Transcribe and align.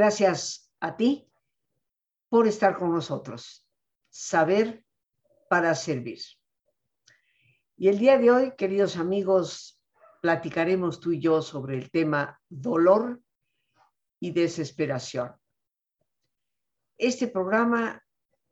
Gracias 0.00 0.72
a 0.80 0.96
ti 0.96 1.30
por 2.30 2.46
estar 2.46 2.78
con 2.78 2.90
nosotros. 2.90 3.68
Saber 4.08 4.82
para 5.50 5.74
servir. 5.74 6.20
Y 7.76 7.88
el 7.88 7.98
día 7.98 8.16
de 8.16 8.30
hoy, 8.30 8.52
queridos 8.56 8.96
amigos, 8.96 9.78
platicaremos 10.22 11.00
tú 11.00 11.12
y 11.12 11.20
yo 11.20 11.42
sobre 11.42 11.76
el 11.76 11.90
tema 11.90 12.40
dolor 12.48 13.20
y 14.20 14.30
desesperación. 14.30 15.34
Este 16.96 17.28
programa, 17.28 18.02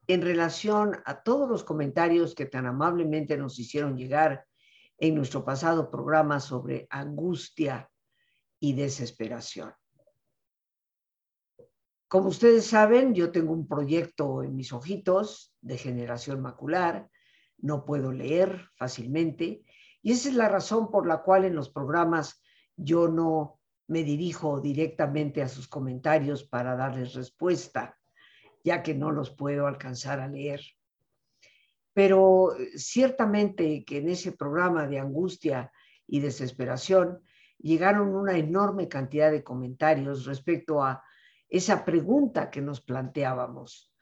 en 0.07 0.21
relación 0.21 1.01
a 1.07 1.23
todos 1.23 1.49
los 1.49 1.65
comentarios 1.65 2.35
que 2.35 2.45
tan 2.45 2.67
amablemente 2.67 3.39
nos 3.39 3.59
hicieron 3.59 3.97
llegar 3.97 4.45
en 4.99 5.15
nuestro 5.15 5.47
pasado 5.47 5.91
programa 5.91 6.41
sobre 6.41 6.87
angustia 6.91 7.91
y 8.61 8.75
desesperación. 8.75 9.73
Como 12.09 12.29
ustedes 12.29 12.67
saben, 12.67 13.15
yo 13.15 13.31
tengo 13.31 13.53
un 13.53 13.69
proyecto 13.69 14.43
en 14.43 14.57
mis 14.57 14.73
ojitos 14.73 15.55
de 15.61 15.77
generación 15.77 16.41
macular, 16.41 17.11
no 17.59 17.85
puedo 17.85 18.13
leer 18.13 18.71
fácilmente 18.77 19.63
y 20.01 20.13
esa 20.13 20.31
es 20.31 20.35
la 20.35 20.49
razón 20.49 20.91
por 20.91 21.07
la 21.07 21.23
cual 21.23 21.45
en 21.45 21.55
los 21.55 21.69
programas 21.69 22.43
yo 22.77 23.09
no 23.09 23.61
me 23.89 24.05
dirijo 24.05 24.61
directamente 24.61 25.43
a 25.43 25.49
sus 25.49 25.69
comentarios 25.69 26.45
para 26.45 26.77
darles 26.77 27.13
respuesta, 27.13 27.99
ya 28.65 28.83
que 28.83 28.95
no 28.95 29.11
los 29.11 29.31
puedo 29.31 29.67
alcanzar 29.67 30.21
a 30.21 30.29
leer. 30.29 30.63
Pero 31.93 32.55
ciertamente 32.75 33.85
que 33.85 33.99
en 33.99 34.09
ese 34.09 34.33
programa 34.33 34.87
de 34.87 34.99
angustia 34.99 35.73
y 36.07 36.21
desesperación 36.21 37.21
llegaron 37.59 38.15
una 38.15 38.39
enorme 38.39 38.89
cantidad 38.89 39.31
de 39.31 39.45
comentarios 39.45 40.25
respecto 40.25 40.83
a 40.83 41.03
esa 41.49 41.85
pregunta 41.85 42.51
que 42.51 42.61
nos 42.61 42.81
planteábamos. 42.81 43.93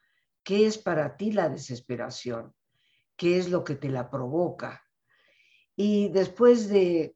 ¿Qué 0.43 0.67
es 0.67 0.79
para 0.79 1.17
ti 1.17 1.33
la 1.33 1.49
desesperación? 1.49 2.55
¿Qué 3.17 3.39
es 3.39 3.51
lo 3.51 3.65
que 3.65 3.77
te 3.77 3.89
la 3.89 4.11
provoca? 4.11 4.83
Y 5.75 6.09
después 6.09 6.69
de 6.69 7.15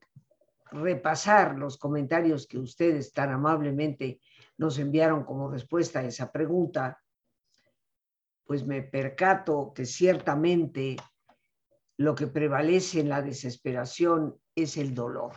repasar 0.71 1.57
los 1.57 1.77
comentarios 1.77 2.47
que 2.47 2.57
ustedes 2.57 3.11
tan 3.11 3.31
amablemente 3.31 4.21
nos 4.57 4.77
enviaron 4.79 5.23
como 5.23 5.49
respuesta 5.49 5.99
a 5.99 6.05
esa 6.05 6.31
pregunta, 6.31 7.01
pues 8.45 8.65
me 8.65 8.81
percato 8.81 9.73
que 9.73 9.85
ciertamente 9.85 10.95
lo 11.97 12.15
que 12.15 12.27
prevalece 12.27 12.99
en 12.99 13.09
la 13.09 13.21
desesperación 13.21 14.39
es 14.55 14.77
el 14.77 14.93
dolor. 14.93 15.33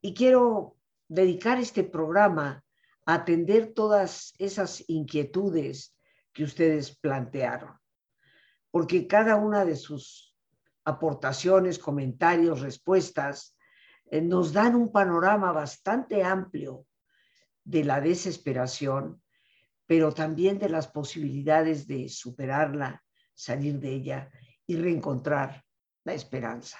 Y 0.00 0.14
quiero 0.14 0.76
dedicar 1.08 1.58
este 1.58 1.84
programa 1.84 2.64
atender 3.08 3.72
todas 3.72 4.34
esas 4.36 4.84
inquietudes 4.86 5.96
que 6.30 6.44
ustedes 6.44 6.94
plantearon, 6.94 7.74
porque 8.70 9.06
cada 9.06 9.36
una 9.36 9.64
de 9.64 9.76
sus 9.76 10.36
aportaciones, 10.84 11.78
comentarios, 11.78 12.60
respuestas, 12.60 13.56
eh, 14.10 14.20
nos 14.20 14.52
dan 14.52 14.74
un 14.74 14.92
panorama 14.92 15.52
bastante 15.52 16.22
amplio 16.22 16.84
de 17.64 17.84
la 17.84 18.02
desesperación, 18.02 19.22
pero 19.86 20.12
también 20.12 20.58
de 20.58 20.68
las 20.68 20.86
posibilidades 20.86 21.86
de 21.86 22.10
superarla, 22.10 23.02
salir 23.32 23.80
de 23.80 23.88
ella 23.88 24.30
y 24.66 24.76
reencontrar 24.76 25.64
la 26.04 26.12
esperanza. 26.12 26.76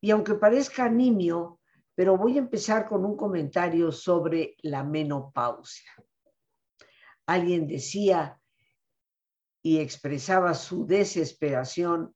Y 0.00 0.10
aunque 0.10 0.36
parezca 0.36 0.88
nimio, 0.88 1.60
pero 1.96 2.18
voy 2.18 2.36
a 2.36 2.40
empezar 2.40 2.86
con 2.86 3.04
un 3.06 3.16
comentario 3.16 3.90
sobre 3.90 4.54
la 4.62 4.84
menopausia. 4.84 5.90
Alguien 7.24 7.66
decía 7.66 8.38
y 9.62 9.78
expresaba 9.78 10.52
su 10.52 10.86
desesperación 10.86 12.14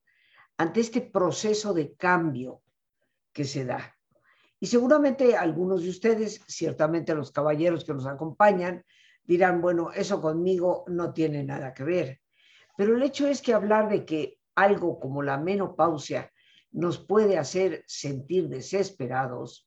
ante 0.58 0.80
este 0.80 1.00
proceso 1.00 1.72
de 1.72 1.94
cambio 1.94 2.62
que 3.32 3.44
se 3.44 3.64
da. 3.64 3.96
Y 4.60 4.66
seguramente 4.66 5.34
algunos 5.34 5.82
de 5.82 5.88
ustedes, 5.88 6.42
ciertamente 6.47 7.14
los 7.14 7.32
caballeros 7.32 7.82
que 7.82 7.94
nos 7.94 8.06
acompañan, 8.06 8.84
dirán, 9.24 9.62
bueno, 9.62 9.92
eso 9.92 10.20
conmigo 10.20 10.84
no 10.88 11.14
tiene 11.14 11.42
nada 11.42 11.72
que 11.72 11.84
ver. 11.84 12.20
Pero 12.76 12.94
el 12.94 13.02
hecho 13.02 13.26
es 13.26 13.41
que 13.41 13.54
hablar 13.54 13.88
de 13.88 14.04
que 14.04 14.38
algo 14.54 15.00
como 15.00 15.22
la 15.22 15.38
menopausia 15.38 16.30
nos 16.70 16.98
puede 16.98 17.38
hacer 17.38 17.82
sentir 17.86 18.50
desesperados 18.50 19.66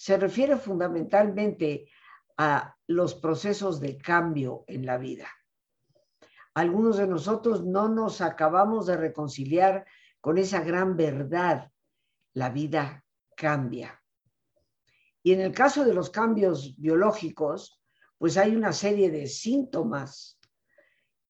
se 0.00 0.16
refiere 0.16 0.56
fundamentalmente 0.56 1.90
a 2.38 2.74
los 2.86 3.14
procesos 3.16 3.80
de 3.80 3.98
cambio 3.98 4.64
en 4.66 4.86
la 4.86 4.96
vida. 4.96 5.28
Algunos 6.54 6.96
de 6.96 7.06
nosotros 7.06 7.66
no 7.66 7.86
nos 7.90 8.22
acabamos 8.22 8.86
de 8.86 8.96
reconciliar 8.96 9.84
con 10.18 10.38
esa 10.38 10.62
gran 10.62 10.96
verdad. 10.96 11.70
La 12.32 12.48
vida 12.48 13.04
cambia. 13.36 14.02
Y 15.22 15.34
en 15.34 15.42
el 15.42 15.52
caso 15.52 15.84
de 15.84 15.92
los 15.92 16.08
cambios 16.08 16.74
biológicos, 16.78 17.82
pues 18.16 18.38
hay 18.38 18.56
una 18.56 18.72
serie 18.72 19.10
de 19.10 19.26
síntomas 19.26 20.40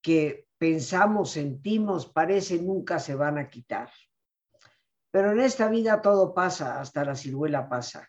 que 0.00 0.46
pensamos, 0.58 1.32
sentimos, 1.32 2.06
parece 2.06 2.62
nunca 2.62 3.00
se 3.00 3.16
van 3.16 3.36
a 3.36 3.50
quitar. 3.50 3.90
Pero 5.10 5.32
en 5.32 5.40
esta 5.40 5.68
vida 5.68 6.00
todo 6.00 6.32
pasa, 6.32 6.80
hasta 6.80 7.04
la 7.04 7.16
ciruela 7.16 7.68
pasa 7.68 8.08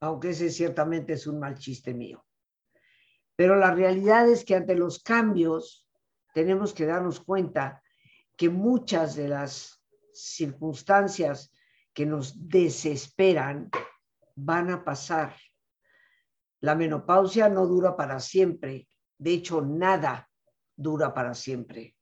aunque 0.00 0.30
ese 0.30 0.50
ciertamente 0.50 1.14
es 1.14 1.26
un 1.26 1.38
mal 1.38 1.58
chiste 1.58 1.94
mío. 1.94 2.24
Pero 3.36 3.56
la 3.56 3.74
realidad 3.74 4.28
es 4.28 4.44
que 4.44 4.54
ante 4.54 4.74
los 4.74 5.02
cambios 5.02 5.88
tenemos 6.34 6.72
que 6.72 6.86
darnos 6.86 7.20
cuenta 7.20 7.82
que 8.36 8.48
muchas 8.48 9.14
de 9.16 9.28
las 9.28 9.82
circunstancias 10.12 11.52
que 11.92 12.06
nos 12.06 12.48
desesperan 12.48 13.70
van 14.34 14.70
a 14.70 14.84
pasar. 14.84 15.34
La 16.60 16.74
menopausia 16.74 17.48
no 17.48 17.66
dura 17.66 17.96
para 17.96 18.20
siempre. 18.20 18.88
De 19.18 19.32
hecho, 19.32 19.62
nada 19.62 20.28
dura 20.76 21.14
para 21.14 21.34
siempre. 21.34 21.96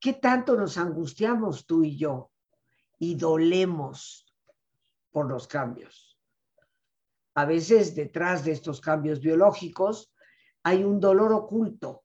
¿Qué 0.00 0.14
tanto 0.14 0.56
nos 0.56 0.78
angustiamos 0.78 1.66
tú 1.66 1.84
y 1.84 1.96
yo 1.96 2.32
y 2.98 3.14
dolemos 3.16 4.26
por 5.10 5.28
los 5.28 5.46
cambios? 5.46 6.09
A 7.40 7.46
veces 7.46 7.94
detrás 7.94 8.44
de 8.44 8.52
estos 8.52 8.82
cambios 8.82 9.20
biológicos 9.20 10.12
hay 10.62 10.84
un 10.84 11.00
dolor 11.00 11.32
oculto. 11.32 12.04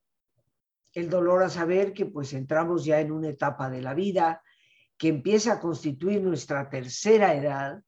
El 0.94 1.10
dolor 1.10 1.44
a 1.44 1.50
saber 1.50 1.92
que 1.92 2.06
pues 2.06 2.32
entramos 2.32 2.86
ya 2.86 3.02
en 3.02 3.12
una 3.12 3.28
etapa 3.28 3.70
de 3.70 3.82
la 3.82 3.94
vida 3.94 4.42
que 4.98 5.10
empieza 5.10 5.54
a 5.54 5.60
constituir 5.60 6.22
nuestra 6.22 6.70
tercera 6.70 7.34
edad 7.34 7.84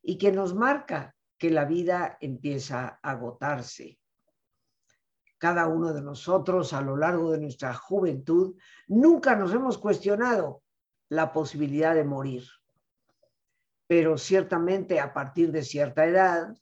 y 0.00 0.16
que 0.16 0.32
nos 0.32 0.54
marca 0.54 1.14
que 1.36 1.50
la 1.50 1.66
vida 1.66 2.16
empieza 2.18 2.98
a 3.02 3.10
agotarse. 3.10 3.98
Cada 5.36 5.66
uno 5.66 5.92
de 5.92 6.00
nosotros 6.00 6.72
a 6.72 6.80
lo 6.80 6.96
largo 6.96 7.30
de 7.32 7.40
nuestra 7.40 7.74
juventud 7.74 8.56
nunca 8.88 9.36
nos 9.36 9.52
hemos 9.52 9.76
cuestionado 9.76 10.62
la 11.10 11.30
posibilidad 11.30 11.94
de 11.94 12.04
morir. 12.04 12.44
Pero 13.86 14.16
ciertamente 14.16 14.98
a 14.98 15.12
partir 15.12 15.52
de 15.52 15.62
cierta 15.62 16.06
edad 16.06 16.56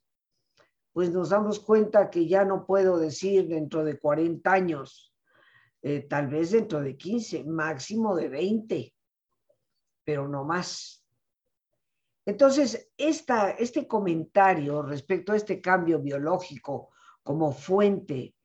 pues 0.94 1.10
nos 1.10 1.30
damos 1.30 1.58
cuenta 1.58 2.08
que 2.08 2.28
ya 2.28 2.44
no 2.44 2.64
puedo 2.64 2.98
decir 2.98 3.48
dentro 3.48 3.84
de 3.84 3.98
40 3.98 4.50
años, 4.50 5.12
eh, 5.82 6.06
tal 6.08 6.28
vez 6.28 6.52
dentro 6.52 6.80
de 6.80 6.96
15, 6.96 7.42
máximo 7.42 8.14
de 8.14 8.28
20, 8.28 8.94
pero 10.04 10.28
no 10.28 10.44
más. 10.44 11.04
Entonces, 12.24 12.92
este 12.96 13.88
comentario 13.88 14.82
respecto 14.82 15.32
a 15.32 15.36
este 15.36 15.60
cambio 15.60 15.98
biológico 15.98 16.90
como 17.24 17.52
fuente 17.52 18.36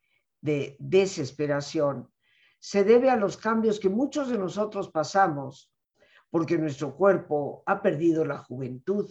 de 0.42 0.76
desesperación 0.80 2.12
se 2.60 2.84
debe 2.84 3.12
a 3.12 3.16
los 3.16 3.38
cambios 3.38 3.80
que 3.80 3.90
muchos 3.90 4.28
de 4.28 4.40
nosotros 4.40 4.90
pasamos 4.90 5.72
porque 6.32 6.58
nuestro 6.58 6.96
cuerpo 6.96 7.62
ha 7.68 7.80
perdido 7.80 8.26
la 8.26 8.40
juventud 8.40 9.08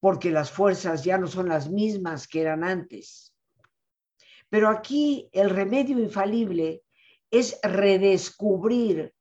porque 0.00 0.30
las 0.30 0.50
fuerzas 0.50 1.04
ya 1.04 1.18
no 1.18 1.26
son 1.26 1.48
las 1.48 1.68
mismas 1.68 2.28
que 2.28 2.42
eran 2.42 2.64
antes. 2.64 3.34
Pero 4.48 4.68
aquí 4.68 5.28
el 5.32 5.50
remedio 5.50 5.98
infalible 5.98 6.82
es 7.30 7.58
redescubrir 7.62 9.14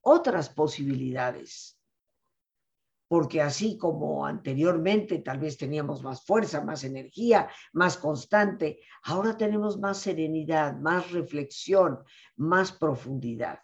otras 0.00 0.48
posibilidades. 0.48 1.76
Porque 3.08 3.42
así 3.42 3.76
como 3.76 4.24
anteriormente 4.24 5.18
tal 5.18 5.40
vez 5.40 5.58
teníamos 5.58 6.02
más 6.02 6.24
fuerza, 6.24 6.62
más 6.62 6.84
energía, 6.84 7.50
más 7.72 7.96
constante, 7.96 8.80
ahora 9.02 9.36
tenemos 9.36 9.78
más 9.78 9.98
serenidad, 9.98 10.76
más 10.76 11.10
reflexión, 11.10 11.98
más 12.36 12.70
profundidad. 12.70 13.58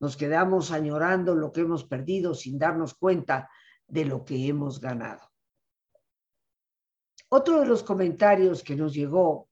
Nos 0.00 0.16
quedamos 0.16 0.72
añorando 0.72 1.34
lo 1.34 1.52
que 1.52 1.60
hemos 1.60 1.84
perdido 1.84 2.34
sin 2.34 2.58
darnos 2.58 2.94
cuenta 2.94 3.50
de 3.88 4.04
lo 4.04 4.24
que 4.24 4.46
hemos 4.46 4.80
ganado. 4.80 5.30
Otro 7.28 7.60
de 7.60 7.66
los 7.66 7.82
comentarios 7.82 8.62
que 8.62 8.76
nos 8.76 8.94
llegó 8.94 9.48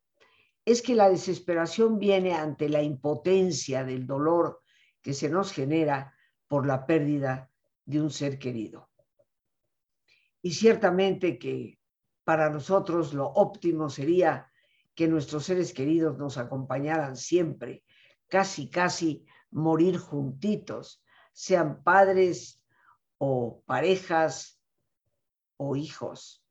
es 0.65 0.81
que 0.81 0.95
la 0.95 1.09
desesperación 1.09 1.99
viene 1.99 2.35
ante 2.35 2.69
la 2.69 2.83
impotencia 2.83 3.85
del 3.85 4.07
dolor 4.07 4.63
que 5.03 5.13
se 5.13 5.29
nos 5.29 5.53
genera 5.53 6.15
por 6.49 6.67
la 6.67 6.87
pérdida 6.87 7.51
de 7.85 8.01
un 8.01 8.11
ser 8.11 8.39
querido. 8.39 8.91
Y 10.41 10.53
ciertamente 10.53 11.39
que 11.39 11.79
para 12.25 12.49
nosotros 12.49 13.13
lo 13.13 13.27
óptimo 13.27 13.91
sería 13.91 14.51
que 14.95 15.09
nuestros 15.09 15.45
seres 15.45 15.75
queridos 15.75 16.17
nos 16.17 16.39
acompañaran 16.39 17.17
siempre, 17.17 17.85
casi, 18.29 18.71
casi 18.71 19.27
morir 19.51 19.99
juntitos, 19.99 21.03
sean 21.33 21.83
padres 21.83 22.63
o 23.27 23.63
parejas 23.65 24.61
o 25.57 25.77
hijos. 25.77 26.45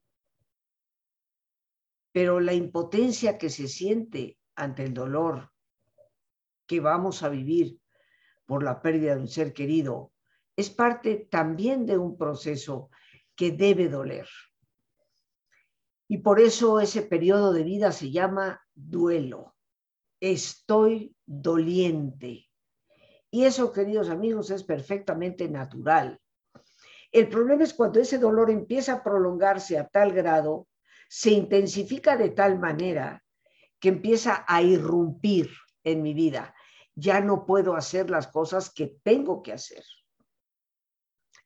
Pero 2.11 2.39
la 2.39 2.53
impotencia 2.53 3.37
que 3.37 3.49
se 3.49 3.67
siente 3.67 4.39
ante 4.55 4.83
el 4.83 4.93
dolor 4.93 5.51
que 6.65 6.79
vamos 6.79 7.21
a 7.21 7.29
vivir 7.29 7.79
por 8.45 8.63
la 8.63 8.81
pérdida 8.81 9.15
de 9.15 9.21
un 9.21 9.27
ser 9.27 9.53
querido 9.53 10.11
es 10.55 10.69
parte 10.69 11.27
también 11.29 11.85
de 11.85 11.97
un 11.97 12.17
proceso 12.17 12.89
que 13.35 13.51
debe 13.51 13.87
doler. 13.89 14.27
Y 16.07 16.19
por 16.19 16.39
eso 16.39 16.79
ese 16.79 17.03
periodo 17.03 17.53
de 17.53 17.63
vida 17.63 17.91
se 17.91 18.11
llama 18.11 18.61
duelo. 18.73 19.55
Estoy 20.19 21.15
doliente. 21.25 22.49
Y 23.31 23.45
eso, 23.45 23.71
queridos 23.71 24.09
amigos, 24.09 24.51
es 24.51 24.63
perfectamente 24.63 25.49
natural. 25.49 26.19
El 27.13 27.29
problema 27.29 27.63
es 27.63 27.75
cuando 27.75 27.99
ese 27.99 28.17
dolor 28.17 28.49
empieza 28.49 28.93
a 28.93 29.03
prolongarse 29.03 29.77
a 29.77 29.87
tal 29.87 30.13
grado 30.13 30.67
se 31.07 31.29
intensifica 31.29 32.17
de 32.17 32.31
tal 32.31 32.57
manera 32.57 33.23
que 33.79 33.89
empieza 33.89 34.43
a 34.47 34.63
irrumpir 34.63 35.51
en 35.83 36.01
mi 36.01 36.15
vida. 36.15 36.55
Ya 36.95 37.21
no 37.21 37.45
puedo 37.45 37.75
hacer 37.75 38.09
las 38.09 38.27
cosas 38.27 38.73
que 38.73 38.97
tengo 39.03 39.43
que 39.43 39.53
hacer. 39.53 39.83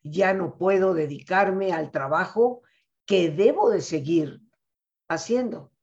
Ya 0.03 0.33
no 0.33 0.57
puedo 0.57 0.93
dedicarme 0.93 1.73
al 1.73 1.91
trabajo 1.91 2.61
que 3.05 3.29
debo 3.29 3.69
de 3.69 3.81
seguir 3.81 4.39
haciendo. 5.09 5.73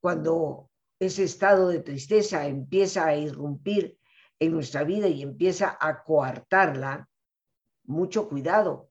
Cuando 0.00 0.68
ese 0.98 1.22
estado 1.22 1.68
de 1.68 1.78
tristeza 1.78 2.48
empieza 2.48 3.06
a 3.06 3.14
irrumpir 3.14 3.98
en 4.40 4.50
nuestra 4.50 4.82
vida 4.82 5.06
y 5.06 5.22
empieza 5.22 5.78
a 5.80 6.02
coartarla, 6.02 7.09
mucho 7.84 8.28
cuidado, 8.28 8.90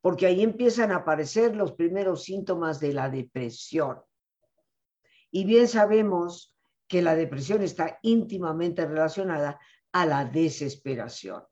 porque 0.00 0.26
ahí 0.26 0.42
empiezan 0.42 0.92
a 0.92 0.96
aparecer 0.96 1.56
los 1.56 1.72
primeros 1.72 2.24
síntomas 2.24 2.80
de 2.80 2.92
la 2.92 3.10
depresión. 3.10 4.00
Y 5.30 5.44
bien 5.44 5.68
sabemos 5.68 6.54
que 6.88 7.02
la 7.02 7.14
depresión 7.14 7.62
está 7.62 7.98
íntimamente 8.02 8.86
relacionada 8.86 9.58
a 9.92 10.06
la 10.06 10.24
desesperación. 10.24 11.42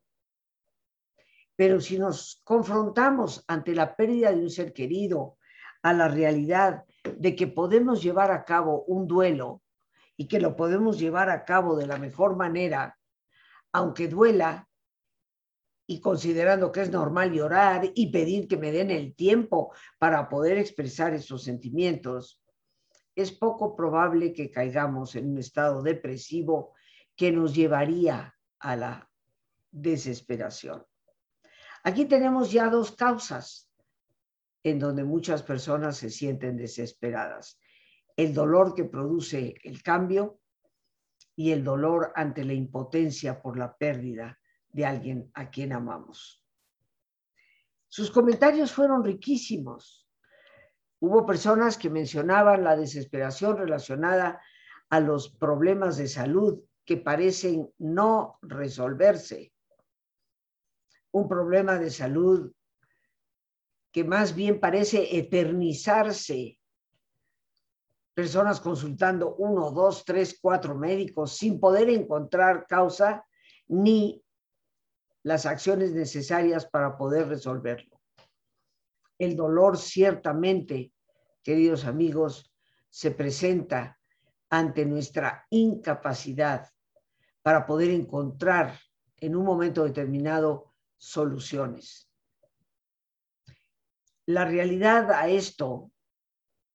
Pero 1.55 1.79
si 1.79 1.97
nos 1.97 2.41
confrontamos 2.43 3.43
ante 3.47 3.73
la 3.73 3.95
pérdida 3.95 4.31
de 4.31 4.41
un 4.41 4.49
ser 4.49 4.73
querido, 4.73 5.37
a 5.85 5.93
la 5.93 6.07
realidad 6.07 6.83
de 7.03 7.35
que 7.35 7.45
podemos 7.45 8.01
llevar 8.01 8.31
a 8.31 8.43
cabo 8.43 8.85
un 8.85 9.05
duelo 9.05 9.61
y 10.17 10.27
que 10.27 10.39
lo 10.39 10.55
podemos 10.55 10.97
llevar 10.97 11.29
a 11.29 11.45
cabo 11.45 11.75
de 11.75 11.85
la 11.85 11.97
mejor 11.97 12.35
manera, 12.35 12.97
aunque 13.71 14.07
duela, 14.07 14.67
y 15.87 15.99
considerando 15.99 16.71
que 16.71 16.81
es 16.81 16.89
normal 16.89 17.31
llorar 17.31 17.91
y 17.93 18.11
pedir 18.11 18.47
que 18.47 18.57
me 18.57 18.71
den 18.71 18.89
el 18.89 19.15
tiempo 19.15 19.73
para 19.99 20.27
poder 20.29 20.57
expresar 20.57 21.13
esos 21.13 21.43
sentimientos, 21.43 22.41
es 23.15 23.31
poco 23.31 23.75
probable 23.75 24.33
que 24.33 24.51
caigamos 24.51 25.15
en 25.15 25.29
un 25.29 25.37
estado 25.37 25.81
depresivo 25.81 26.73
que 27.15 27.31
nos 27.31 27.53
llevaría 27.53 28.35
a 28.59 28.75
la 28.75 29.09
desesperación. 29.71 30.85
Aquí 31.83 32.05
tenemos 32.05 32.51
ya 32.51 32.69
dos 32.69 32.91
causas 32.91 33.69
en 34.63 34.79
donde 34.79 35.03
muchas 35.03 35.43
personas 35.43 35.97
se 35.97 36.09
sienten 36.09 36.57
desesperadas. 36.57 37.59
El 38.17 38.33
dolor 38.33 38.73
que 38.73 38.85
produce 38.85 39.53
el 39.63 39.83
cambio 39.83 40.39
y 41.35 41.51
el 41.51 41.63
dolor 41.63 42.11
ante 42.15 42.43
la 42.43 42.53
impotencia 42.53 43.39
por 43.39 43.57
la 43.59 43.77
pérdida 43.77 44.39
de 44.75 44.85
alguien 44.85 45.31
a 45.33 45.49
quien 45.49 45.71
amamos. 45.71 46.43
Sus 47.87 48.11
comentarios 48.11 48.73
fueron 48.73 49.05
riquísimos. 49.05 50.05
Hubo 50.99 51.25
personas 51.25 51.77
que 51.77 51.89
mencionaban 51.89 52.65
la 52.65 52.75
desesperación 52.75 53.57
relacionada 53.57 54.41
a 54.89 54.99
los 54.99 55.29
problemas 55.29 55.95
de 55.95 56.09
salud 56.09 56.59
que 56.83 56.97
parecen 56.97 57.71
no 57.77 58.37
resolverse. 58.41 59.53
Un 61.11 61.29
problema 61.29 61.79
de 61.79 61.89
salud 61.89 62.51
que 63.93 64.03
más 64.03 64.35
bien 64.35 64.59
parece 64.59 65.17
eternizarse. 65.17 66.59
Personas 68.13 68.59
consultando 68.59 69.35
uno, 69.35 69.71
dos, 69.71 70.03
tres, 70.03 70.37
cuatro 70.41 70.75
médicos 70.75 71.37
sin 71.37 71.61
poder 71.61 71.89
encontrar 71.89 72.67
causa 72.67 73.25
ni 73.67 74.24
las 75.25 75.47
acciones 75.47 75.91
necesarias 75.91 76.67
para 76.67 76.95
poder 76.97 77.27
resolverlo. 77.27 77.99
El 79.17 79.35
dolor 79.35 79.75
ciertamente, 79.75 80.93
queridos 81.41 81.85
amigos, 81.85 82.53
se 82.91 83.09
presenta 83.09 83.97
ante 84.51 84.85
nuestra 84.85 85.47
incapacidad 85.49 86.69
para 87.41 87.65
poder 87.65 87.89
encontrar 87.89 88.79
en 89.17 89.35
un 89.35 89.43
momento 89.45 89.83
determinado 89.83 90.75
soluciones. 90.95 92.07
La 94.27 94.45
realidad 94.45 95.11
a 95.11 95.27
esto 95.27 95.91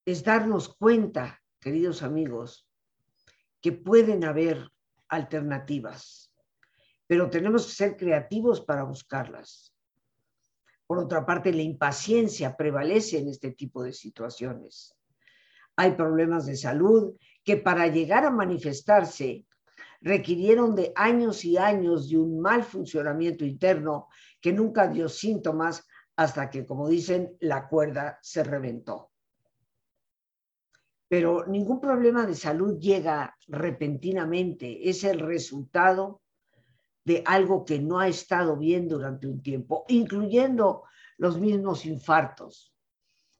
es 0.04 0.24
darnos 0.24 0.74
cuenta, 0.74 1.40
queridos 1.60 2.02
amigos, 2.02 2.68
que 3.60 3.70
pueden 3.70 4.24
haber 4.24 4.72
alternativas 5.06 6.29
pero 7.10 7.28
tenemos 7.28 7.66
que 7.66 7.72
ser 7.72 7.96
creativos 7.96 8.60
para 8.60 8.84
buscarlas. 8.84 9.74
Por 10.86 11.00
otra 11.00 11.26
parte, 11.26 11.52
la 11.52 11.62
impaciencia 11.62 12.56
prevalece 12.56 13.18
en 13.18 13.26
este 13.26 13.50
tipo 13.50 13.82
de 13.82 13.92
situaciones. 13.92 14.94
Hay 15.74 15.96
problemas 15.96 16.46
de 16.46 16.54
salud 16.54 17.16
que 17.42 17.56
para 17.56 17.88
llegar 17.88 18.24
a 18.24 18.30
manifestarse 18.30 19.44
requirieron 20.00 20.76
de 20.76 20.92
años 20.94 21.44
y 21.44 21.56
años 21.56 22.08
de 22.08 22.16
un 22.16 22.40
mal 22.40 22.62
funcionamiento 22.62 23.44
interno 23.44 24.06
que 24.40 24.52
nunca 24.52 24.86
dio 24.86 25.08
síntomas 25.08 25.84
hasta 26.14 26.48
que, 26.48 26.64
como 26.64 26.88
dicen, 26.88 27.36
la 27.40 27.66
cuerda 27.66 28.20
se 28.22 28.44
reventó. 28.44 29.10
Pero 31.08 31.44
ningún 31.48 31.80
problema 31.80 32.24
de 32.24 32.36
salud 32.36 32.78
llega 32.78 33.36
repentinamente, 33.48 34.88
es 34.88 35.02
el 35.02 35.18
resultado 35.18 36.20
de 37.04 37.22
algo 37.26 37.64
que 37.64 37.78
no 37.78 37.98
ha 37.98 38.08
estado 38.08 38.56
bien 38.56 38.88
durante 38.88 39.26
un 39.26 39.42
tiempo, 39.42 39.84
incluyendo 39.88 40.84
los 41.16 41.38
mismos 41.38 41.86
infartos, 41.86 42.74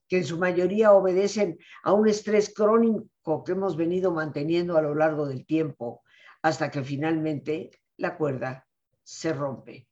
que 0.08 0.18
en 0.18 0.24
su 0.24 0.38
mayoría 0.38 0.92
obedecen 0.92 1.58
a 1.82 1.92
un 1.92 2.08
estrés 2.08 2.52
crónico 2.54 3.44
que 3.44 3.52
hemos 3.52 3.76
venido 3.76 4.12
manteniendo 4.12 4.76
a 4.76 4.82
lo 4.82 4.94
largo 4.94 5.26
del 5.26 5.46
tiempo, 5.46 6.02
hasta 6.42 6.70
que 6.70 6.82
finalmente 6.82 7.70
la 7.96 8.16
cuerda 8.16 8.66
se 9.02 9.32
rompe. 9.32 9.88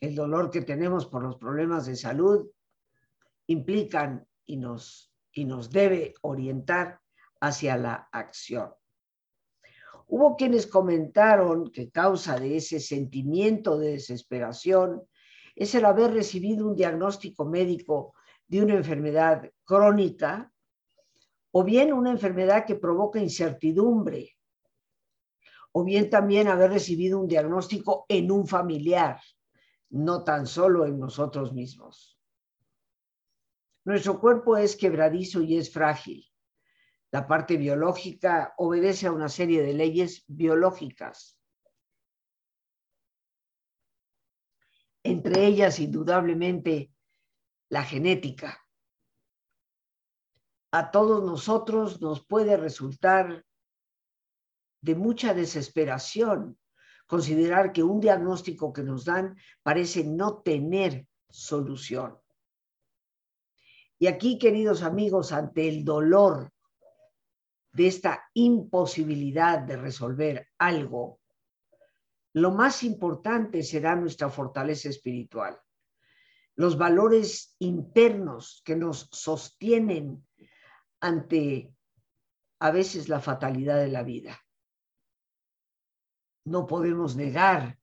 El 0.00 0.14
dolor 0.14 0.50
que 0.50 0.62
tenemos 0.62 1.06
por 1.06 1.22
los 1.22 1.36
problemas 1.36 1.86
de 1.86 1.96
salud 1.96 2.48
implican 3.48 4.26
y 4.44 4.56
nos, 4.56 5.12
y 5.32 5.44
nos 5.44 5.70
debe 5.70 6.14
orientar 6.22 7.00
hacia 7.40 7.76
la 7.76 8.08
acción. 8.12 8.72
Hubo 10.10 10.36
quienes 10.36 10.66
comentaron 10.66 11.70
que 11.70 11.90
causa 11.90 12.38
de 12.40 12.56
ese 12.56 12.80
sentimiento 12.80 13.78
de 13.78 13.92
desesperación 13.92 15.02
es 15.54 15.74
el 15.74 15.84
haber 15.84 16.12
recibido 16.12 16.66
un 16.66 16.74
diagnóstico 16.74 17.44
médico 17.44 18.14
de 18.46 18.62
una 18.62 18.74
enfermedad 18.74 19.50
crónica 19.64 20.50
o 21.50 21.62
bien 21.62 21.92
una 21.92 22.10
enfermedad 22.10 22.64
que 22.64 22.76
provoca 22.76 23.20
incertidumbre 23.20 24.38
o 25.72 25.84
bien 25.84 26.08
también 26.08 26.48
haber 26.48 26.70
recibido 26.70 27.20
un 27.20 27.28
diagnóstico 27.28 28.06
en 28.08 28.30
un 28.30 28.46
familiar, 28.48 29.20
no 29.90 30.24
tan 30.24 30.46
solo 30.46 30.86
en 30.86 30.98
nosotros 30.98 31.52
mismos. 31.52 32.18
Nuestro 33.84 34.18
cuerpo 34.18 34.56
es 34.56 34.74
quebradizo 34.74 35.42
y 35.42 35.58
es 35.58 35.70
frágil. 35.70 36.24
La 37.10 37.26
parte 37.26 37.56
biológica 37.56 38.54
obedece 38.58 39.06
a 39.06 39.12
una 39.12 39.28
serie 39.28 39.62
de 39.62 39.72
leyes 39.72 40.24
biológicas. 40.26 41.38
Entre 45.02 45.46
ellas, 45.46 45.78
indudablemente, 45.78 46.92
la 47.70 47.82
genética. 47.82 48.64
a 50.70 50.90
todos 50.90 51.24
nosotros 51.24 52.00
nos 52.02 52.24
puede 52.24 52.56
resultar 52.56 53.46
de 54.82 54.94
mucha 54.94 55.32
desesperación 55.32 56.58
considerar 57.06 57.72
que 57.72 57.82
un 57.82 58.00
diagnóstico 58.00 58.72
que 58.72 58.82
nos 58.82 59.06
dan 59.06 59.36
parece 59.62 60.04
no 60.04 60.42
tener 60.42 61.06
solución. 61.30 62.18
Y 63.98 64.06
aquí, 64.06 64.38
queridos 64.38 64.82
amigos, 64.82 65.32
ante 65.32 65.68
el 65.68 65.84
dolor 65.84 66.52
de 67.78 67.86
esta 67.86 68.24
imposibilidad 68.34 69.60
de 69.60 69.76
resolver 69.76 70.48
algo, 70.58 71.20
lo 72.32 72.50
más 72.50 72.82
importante 72.82 73.62
será 73.62 73.94
nuestra 73.94 74.30
fortaleza 74.30 74.88
espiritual, 74.88 75.60
los 76.56 76.76
valores 76.76 77.54
internos 77.60 78.62
que 78.64 78.74
nos 78.74 79.08
sostienen 79.12 80.26
ante 80.98 81.72
a 82.58 82.72
veces 82.72 83.08
la 83.08 83.20
fatalidad 83.20 83.78
de 83.78 83.88
la 83.88 84.02
vida. 84.02 84.36
No 86.46 86.66
podemos 86.66 87.14
negar 87.14 87.78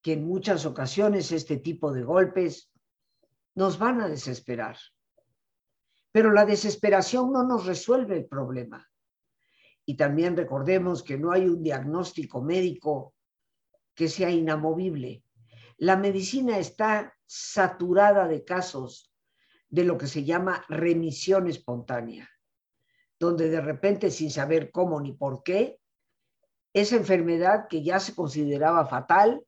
que 0.00 0.12
en 0.12 0.28
muchas 0.28 0.64
ocasiones 0.64 1.32
este 1.32 1.56
tipo 1.56 1.92
de 1.92 2.04
golpes 2.04 2.72
nos 3.56 3.80
van 3.80 4.00
a 4.00 4.08
desesperar. 4.08 4.78
Pero 6.12 6.30
la 6.30 6.46
desesperación 6.46 7.32
no 7.32 7.42
nos 7.42 7.66
resuelve 7.66 8.16
el 8.16 8.26
problema. 8.28 8.87
Y 9.88 9.94
también 9.94 10.36
recordemos 10.36 11.02
que 11.02 11.16
no 11.16 11.32
hay 11.32 11.48
un 11.48 11.62
diagnóstico 11.62 12.42
médico 12.42 13.14
que 13.94 14.06
sea 14.10 14.30
inamovible. 14.30 15.24
La 15.78 15.96
medicina 15.96 16.58
está 16.58 17.16
saturada 17.24 18.28
de 18.28 18.44
casos 18.44 19.10
de 19.70 19.84
lo 19.84 19.96
que 19.96 20.06
se 20.06 20.24
llama 20.24 20.62
remisión 20.68 21.48
espontánea, 21.48 22.28
donde 23.18 23.48
de 23.48 23.62
repente 23.62 24.10
sin 24.10 24.30
saber 24.30 24.70
cómo 24.72 25.00
ni 25.00 25.14
por 25.14 25.42
qué, 25.42 25.80
esa 26.74 26.96
enfermedad 26.96 27.66
que 27.66 27.82
ya 27.82 27.98
se 27.98 28.14
consideraba 28.14 28.84
fatal 28.84 29.42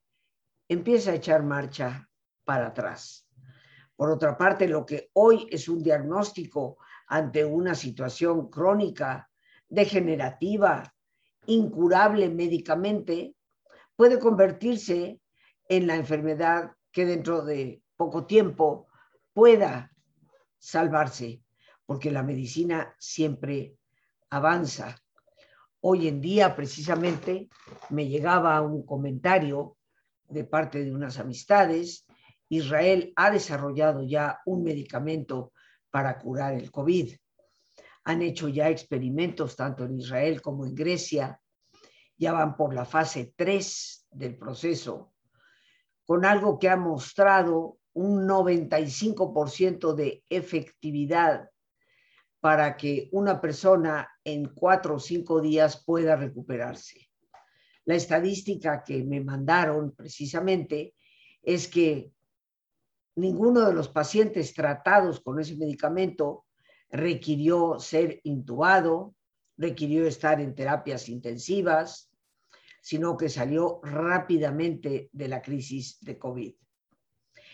empieza 0.68 1.10
a 1.10 1.16
echar 1.16 1.42
marcha 1.42 2.08
para 2.44 2.68
atrás. 2.68 3.28
Por 3.94 4.08
otra 4.08 4.38
parte, 4.38 4.66
lo 4.66 4.86
que 4.86 5.10
hoy 5.12 5.46
es 5.50 5.68
un 5.68 5.82
diagnóstico 5.82 6.78
ante 7.08 7.44
una 7.44 7.74
situación 7.74 8.48
crónica, 8.48 9.29
degenerativa, 9.70 10.92
incurable 11.46 12.28
médicamente, 12.28 13.34
puede 13.96 14.18
convertirse 14.18 15.20
en 15.68 15.86
la 15.86 15.96
enfermedad 15.96 16.72
que 16.92 17.06
dentro 17.06 17.42
de 17.42 17.82
poco 17.96 18.26
tiempo 18.26 18.88
pueda 19.32 19.92
salvarse, 20.58 21.42
porque 21.86 22.10
la 22.10 22.22
medicina 22.22 22.94
siempre 22.98 23.76
avanza. 24.28 24.96
Hoy 25.80 26.08
en 26.08 26.20
día, 26.20 26.54
precisamente, 26.54 27.48
me 27.88 28.08
llegaba 28.08 28.60
un 28.60 28.84
comentario 28.84 29.76
de 30.28 30.44
parte 30.44 30.84
de 30.84 30.92
unas 30.92 31.18
amistades. 31.18 32.06
Israel 32.48 33.12
ha 33.16 33.30
desarrollado 33.30 34.02
ya 34.02 34.40
un 34.44 34.62
medicamento 34.62 35.52
para 35.90 36.18
curar 36.18 36.54
el 36.54 36.70
COVID. 36.70 37.14
Han 38.04 38.22
hecho 38.22 38.48
ya 38.48 38.68
experimentos 38.68 39.56
tanto 39.56 39.84
en 39.84 39.98
Israel 39.98 40.40
como 40.40 40.64
en 40.66 40.74
Grecia. 40.74 41.40
Ya 42.16 42.32
van 42.32 42.56
por 42.56 42.74
la 42.74 42.84
fase 42.84 43.32
3 43.36 44.08
del 44.10 44.36
proceso, 44.36 45.14
con 46.04 46.24
algo 46.24 46.58
que 46.58 46.68
ha 46.68 46.76
mostrado 46.76 47.78
un 47.92 48.26
95% 48.26 49.94
de 49.94 50.24
efectividad 50.28 51.50
para 52.40 52.76
que 52.76 53.08
una 53.12 53.40
persona 53.40 54.08
en 54.24 54.46
cuatro 54.54 54.96
o 54.96 55.00
cinco 55.00 55.40
días 55.40 55.84
pueda 55.84 56.16
recuperarse. 56.16 57.10
La 57.84 57.94
estadística 57.94 58.82
que 58.82 59.04
me 59.04 59.20
mandaron 59.20 59.92
precisamente 59.92 60.94
es 61.42 61.68
que 61.68 62.12
ninguno 63.16 63.66
de 63.66 63.74
los 63.74 63.88
pacientes 63.88 64.54
tratados 64.54 65.20
con 65.20 65.40
ese 65.40 65.56
medicamento 65.56 66.46
requirió 66.90 67.78
ser 67.78 68.20
intubado, 68.24 69.14
requirió 69.56 70.06
estar 70.06 70.40
en 70.40 70.54
terapias 70.54 71.08
intensivas, 71.08 72.10
sino 72.80 73.16
que 73.16 73.28
salió 73.28 73.80
rápidamente 73.82 75.10
de 75.12 75.28
la 75.28 75.42
crisis 75.42 75.98
de 76.00 76.18
COVID. 76.18 76.54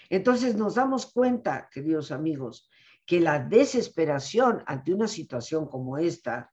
Entonces 0.08 0.54
nos 0.56 0.76
damos 0.76 1.06
cuenta, 1.12 1.68
queridos 1.70 2.12
amigos, 2.12 2.68
que 3.04 3.20
la 3.20 3.38
desesperación 3.38 4.62
ante 4.66 4.94
una 4.94 5.08
situación 5.08 5.66
como 5.66 5.98
esta 5.98 6.52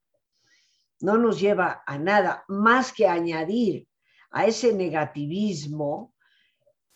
no 1.02 1.18
nos 1.18 1.40
lleva 1.40 1.84
a 1.86 1.98
nada 1.98 2.46
más 2.48 2.94
que 2.94 3.08
añadir 3.08 3.88
a 4.32 4.46
ese 4.46 4.74
negativismo 4.74 6.14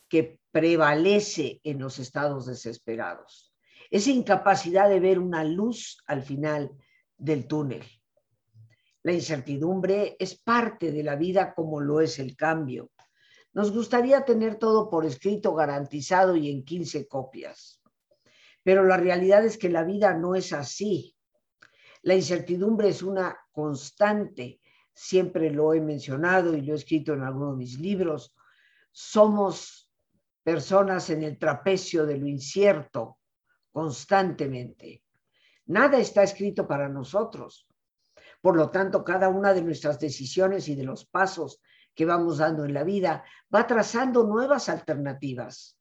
que 0.07 0.39
prevalece 0.51 1.59
en 1.63 1.79
los 1.79 1.99
estados 1.99 2.45
desesperados, 2.45 3.46
esa 3.89 4.11
incapacidad 4.11 4.89
de 4.89 4.99
ver 4.99 5.19
una 5.19 5.43
luz 5.43 6.03
al 6.07 6.21
final 6.21 6.71
del 7.17 7.47
túnel. 7.47 7.83
La 9.03 9.13
incertidumbre 9.13 10.15
es 10.19 10.35
parte 10.35 10.91
de 10.91 11.03
la 11.03 11.15
vida 11.15 11.53
como 11.53 11.79
lo 11.79 12.01
es 12.01 12.19
el 12.19 12.35
cambio. 12.35 12.91
Nos 13.53 13.71
gustaría 13.71 14.25
tener 14.25 14.55
todo 14.55 14.89
por 14.89 15.05
escrito 15.05 15.53
garantizado 15.53 16.35
y 16.35 16.51
en 16.51 16.65
15 16.65 17.07
copias. 17.07 17.81
Pero 18.63 18.83
la 18.83 18.97
realidad 18.97 19.45
es 19.45 19.57
que 19.57 19.69
la 19.69 19.83
vida 19.83 20.13
no 20.13 20.35
es 20.35 20.51
así. 20.51 21.15
La 22.01 22.15
incertidumbre 22.15 22.89
es 22.89 23.01
una 23.01 23.37
constante, 23.51 24.59
siempre 24.93 25.49
lo 25.51 25.73
he 25.73 25.79
mencionado 25.79 26.55
y 26.55 26.61
lo 26.61 26.73
he 26.73 26.75
escrito 26.75 27.13
en 27.13 27.23
algunos 27.23 27.53
de 27.53 27.57
mis 27.57 27.79
libros. 27.79 28.35
Somos 28.91 29.89
personas 30.43 31.09
en 31.09 31.23
el 31.23 31.37
trapecio 31.37 32.05
de 32.05 32.17
lo 32.17 32.27
incierto 32.27 33.16
constantemente. 33.77 35.03
Nada 35.67 35.99
está 35.99 36.23
escrito 36.23 36.67
para 36.67 36.89
nosotros. 36.89 37.67
Por 38.41 38.57
lo 38.57 38.71
tanto, 38.71 39.03
cada 39.03 39.29
una 39.29 39.53
de 39.53 39.61
nuestras 39.61 39.99
decisiones 39.99 40.67
y 40.67 40.73
de 40.73 40.83
los 40.83 41.05
pasos 41.05 41.61
que 41.93 42.03
vamos 42.03 42.39
dando 42.39 42.65
en 42.65 42.73
la 42.73 42.83
vida 42.83 43.23
va 43.53 43.67
trazando 43.67 44.23
nuevas 44.23 44.67
alternativas. 44.67 45.77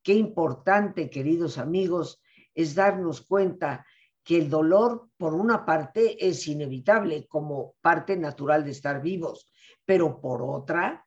Qué 0.00 0.14
importante, 0.14 1.10
queridos 1.10 1.58
amigos, 1.58 2.22
es 2.54 2.76
darnos 2.76 3.22
cuenta 3.22 3.84
que 4.22 4.38
el 4.38 4.48
dolor, 4.48 5.08
por 5.16 5.34
una 5.34 5.66
parte, 5.66 6.24
es 6.24 6.46
inevitable 6.46 7.26
como 7.26 7.74
parte 7.80 8.16
natural 8.16 8.62
de 8.62 8.70
estar 8.70 9.02
vivos, 9.02 9.50
pero 9.84 10.20
por 10.20 10.40
otra, 10.40 11.04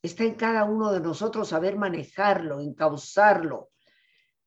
está 0.00 0.22
en 0.22 0.36
cada 0.36 0.62
uno 0.62 0.92
de 0.92 1.00
nosotros 1.00 1.48
saber 1.48 1.76
manejarlo, 1.76 2.60
encauzarlo, 2.60 3.70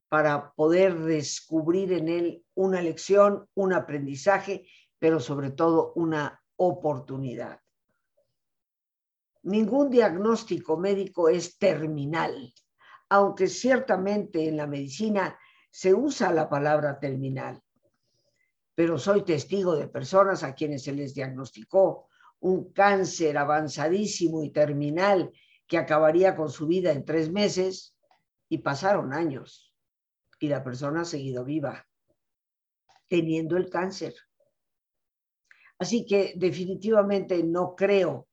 para 0.09 0.53
poder 0.53 0.97
descubrir 0.99 1.93
en 1.93 2.07
él 2.07 2.45
una 2.55 2.81
lección, 2.81 3.47
un 3.55 3.73
aprendizaje, 3.73 4.67
pero 4.99 5.19
sobre 5.19 5.51
todo 5.51 5.93
una 5.95 6.41
oportunidad. 6.55 7.59
Ningún 9.43 9.89
diagnóstico 9.89 10.77
médico 10.77 11.29
es 11.29 11.57
terminal 11.57 12.53
aunque 13.09 13.47
ciertamente 13.47 14.47
en 14.47 14.57
la 14.57 14.67
medicina 14.67 15.37
se 15.69 15.93
usa 15.93 16.31
la 16.31 16.49
palabra 16.49 16.99
terminal. 16.99 17.61
Pero 18.75 18.97
soy 18.97 19.23
testigo 19.23 19.75
de 19.75 19.87
personas 19.87 20.43
a 20.43 20.53
quienes 20.53 20.83
se 20.83 20.91
les 20.91 21.13
diagnosticó 21.13 22.07
un 22.39 22.71
cáncer 22.71 23.37
avanzadísimo 23.37 24.43
y 24.43 24.51
terminal 24.51 25.31
que 25.65 25.77
acabaría 25.77 26.35
con 26.35 26.49
su 26.49 26.67
vida 26.67 26.91
en 26.91 27.03
tres 27.03 27.31
meses 27.31 27.95
y 28.49 28.59
pasaron 28.59 29.13
años 29.13 29.66
y 30.39 30.47
la 30.47 30.63
persona 30.63 31.01
ha 31.01 31.05
seguido 31.05 31.43
viva 31.43 31.85
teniendo 33.07 33.57
el 33.57 33.69
cáncer. 33.69 34.15
Así 35.79 36.05
que 36.05 36.33
definitivamente 36.35 37.41
no 37.43 37.75
creo 37.75 38.27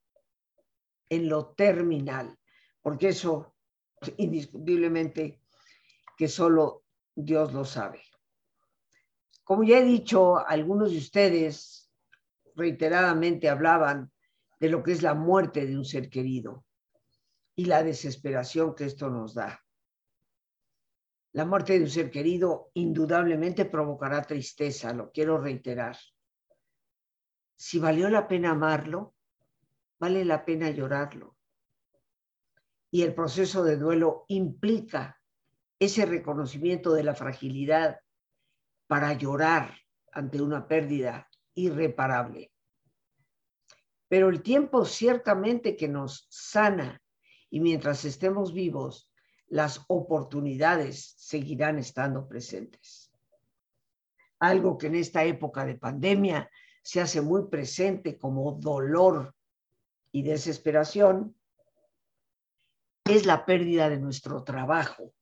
en 1.08 1.28
lo 1.28 1.52
terminal, 1.54 2.38
porque 2.80 3.08
eso 3.08 3.54
indiscutiblemente 4.16 5.40
que 6.16 6.28
solo 6.28 6.84
Dios 7.14 7.52
lo 7.52 7.64
sabe. 7.64 8.02
Como 9.42 9.62
ya 9.62 9.78
he 9.78 9.84
dicho, 9.84 10.38
algunos 10.38 10.90
de 10.90 10.98
ustedes 10.98 11.90
reiteradamente 12.56 13.48
hablaban 13.48 14.10
de 14.58 14.68
lo 14.68 14.82
que 14.82 14.92
es 14.92 15.02
la 15.02 15.14
muerte 15.14 15.66
de 15.66 15.76
un 15.76 15.84
ser 15.84 16.08
querido 16.08 16.64
y 17.54 17.66
la 17.66 17.82
desesperación 17.82 18.74
que 18.74 18.86
esto 18.86 19.10
nos 19.10 19.34
da. 19.34 19.63
La 21.34 21.44
muerte 21.44 21.74
de 21.74 21.84
un 21.84 21.90
ser 21.90 22.10
querido 22.10 22.70
indudablemente 22.74 23.66
provocará 23.66 24.22
tristeza, 24.22 24.92
lo 24.92 25.12
quiero 25.12 25.38
reiterar. 25.38 25.96
Si 27.56 27.78
valió 27.78 28.08
la 28.08 28.26
pena 28.26 28.50
amarlo, 28.50 29.14
vale 29.98 30.24
la 30.24 30.44
pena 30.44 30.70
llorarlo 30.70 31.34
y 32.94 33.02
el 33.02 33.12
proceso 33.12 33.64
de 33.64 33.76
duelo 33.76 34.24
implica 34.28 35.20
ese 35.80 36.06
reconocimiento 36.06 36.92
de 36.92 37.02
la 37.02 37.16
fragilidad 37.16 37.98
para 38.86 39.12
llorar 39.14 39.76
ante 40.12 40.40
una 40.40 40.68
pérdida 40.68 41.28
irreparable. 41.54 42.52
Pero 44.06 44.28
el 44.28 44.44
tiempo 44.44 44.84
ciertamente 44.84 45.74
que 45.74 45.88
nos 45.88 46.28
sana 46.30 47.02
y 47.50 47.58
mientras 47.58 48.04
estemos 48.04 48.52
vivos, 48.52 49.10
las 49.48 49.84
oportunidades 49.88 51.14
seguirán 51.16 51.78
estando 51.78 52.26
presentes. 52.28 53.12
Algo 54.38 54.76
que 54.78 54.88
en 54.88 54.96
esta 54.96 55.24
época 55.24 55.64
de 55.64 55.76
pandemia 55.76 56.50
se 56.82 57.00
hace 57.00 57.20
muy 57.20 57.48
presente 57.48 58.18
como 58.18 58.52
dolor 58.52 59.34
y 60.12 60.22
desesperación 60.22 61.34
es 63.04 63.26
la 63.26 63.44
pérdida 63.44 63.88
de 63.88 63.98
nuestro 63.98 64.44
trabajo, 64.44 65.12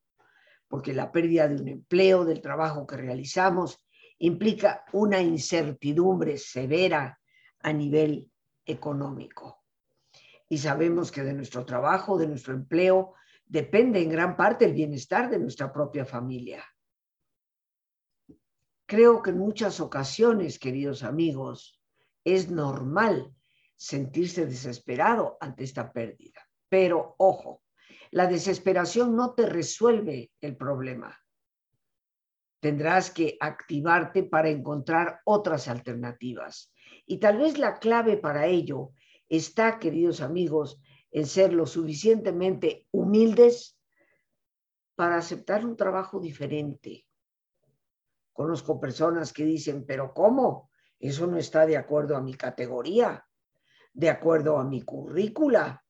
porque 0.68 0.92
la 0.92 1.10
pérdida 1.10 1.48
de 1.48 1.56
un 1.56 1.68
empleo, 1.68 2.24
del 2.24 2.40
trabajo 2.40 2.86
que 2.86 2.96
realizamos, 2.96 3.84
implica 4.18 4.84
una 4.92 5.20
incertidumbre 5.20 6.38
severa 6.38 7.18
a 7.60 7.72
nivel 7.72 8.30
económico. 8.64 9.62
Y 10.48 10.58
sabemos 10.58 11.10
que 11.10 11.22
de 11.22 11.32
nuestro 11.32 11.64
trabajo, 11.64 12.18
de 12.18 12.28
nuestro 12.28 12.54
empleo, 12.54 13.14
depende 13.46 14.00
en 14.00 14.08
gran 14.08 14.36
parte 14.36 14.64
el 14.64 14.72
bienestar 14.72 15.30
de 15.30 15.38
nuestra 15.38 15.72
propia 15.72 16.04
familia. 16.04 16.64
Creo 18.86 19.22
que 19.22 19.30
en 19.30 19.38
muchas 19.38 19.80
ocasiones, 19.80 20.58
queridos 20.58 21.02
amigos, 21.02 21.80
es 22.24 22.50
normal 22.50 23.34
sentirse 23.76 24.46
desesperado 24.46 25.38
ante 25.40 25.64
esta 25.64 25.92
pérdida. 25.92 26.40
Pero 26.68 27.14
ojo, 27.18 27.62
la 28.10 28.26
desesperación 28.26 29.16
no 29.16 29.34
te 29.34 29.46
resuelve 29.46 30.30
el 30.40 30.56
problema. 30.56 31.18
Tendrás 32.60 33.10
que 33.10 33.36
activarte 33.40 34.22
para 34.22 34.50
encontrar 34.50 35.20
otras 35.24 35.68
alternativas. 35.68 36.72
Y 37.06 37.18
tal 37.18 37.38
vez 37.38 37.58
la 37.58 37.78
clave 37.78 38.18
para 38.18 38.46
ello 38.46 38.92
está, 39.28 39.78
queridos 39.78 40.20
amigos, 40.20 40.80
en 41.12 41.26
ser 41.26 41.52
lo 41.52 41.66
suficientemente 41.66 42.86
humildes 42.90 43.78
para 44.94 45.18
aceptar 45.18 45.64
un 45.64 45.76
trabajo 45.76 46.18
diferente. 46.18 47.06
Conozco 48.32 48.80
personas 48.80 49.32
que 49.32 49.44
dicen, 49.44 49.84
pero 49.86 50.14
¿cómo? 50.14 50.70
Eso 50.98 51.26
no 51.26 51.36
está 51.36 51.66
de 51.66 51.76
acuerdo 51.76 52.16
a 52.16 52.22
mi 52.22 52.34
categoría, 52.34 53.26
de 53.92 54.08
acuerdo 54.08 54.56
a 54.56 54.64
mi 54.64 54.82
currícula, 54.82 55.84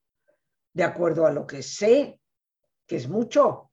de 0.73 0.83
acuerdo 0.83 1.25
a 1.25 1.31
lo 1.31 1.47
que 1.47 1.63
sé, 1.63 2.19
que 2.85 2.97
es 2.97 3.07
mucho. 3.07 3.71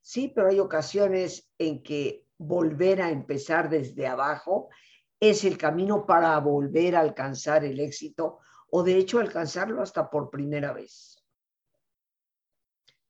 Sí, 0.00 0.30
pero 0.34 0.48
hay 0.48 0.60
ocasiones 0.60 1.50
en 1.58 1.82
que 1.82 2.26
volver 2.38 3.02
a 3.02 3.10
empezar 3.10 3.68
desde 3.68 4.06
abajo 4.06 4.68
es 5.18 5.44
el 5.44 5.56
camino 5.56 6.06
para 6.06 6.38
volver 6.38 6.94
a 6.94 7.00
alcanzar 7.00 7.64
el 7.64 7.80
éxito 7.80 8.40
o 8.74 8.82
de 8.82 8.96
hecho 8.96 9.20
alcanzarlo 9.20 9.82
hasta 9.82 10.08
por 10.08 10.30
primera 10.30 10.72
vez. 10.72 11.22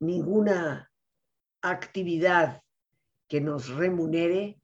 Ninguna 0.00 0.90
actividad 1.62 2.62
que 3.28 3.40
nos 3.40 3.68
remunere 3.68 4.60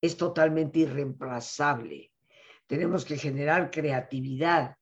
es 0.00 0.16
totalmente 0.16 0.80
irreemplazable. 0.80 2.12
Tenemos 2.66 3.04
que 3.04 3.16
generar 3.16 3.70
creatividad 3.70 4.76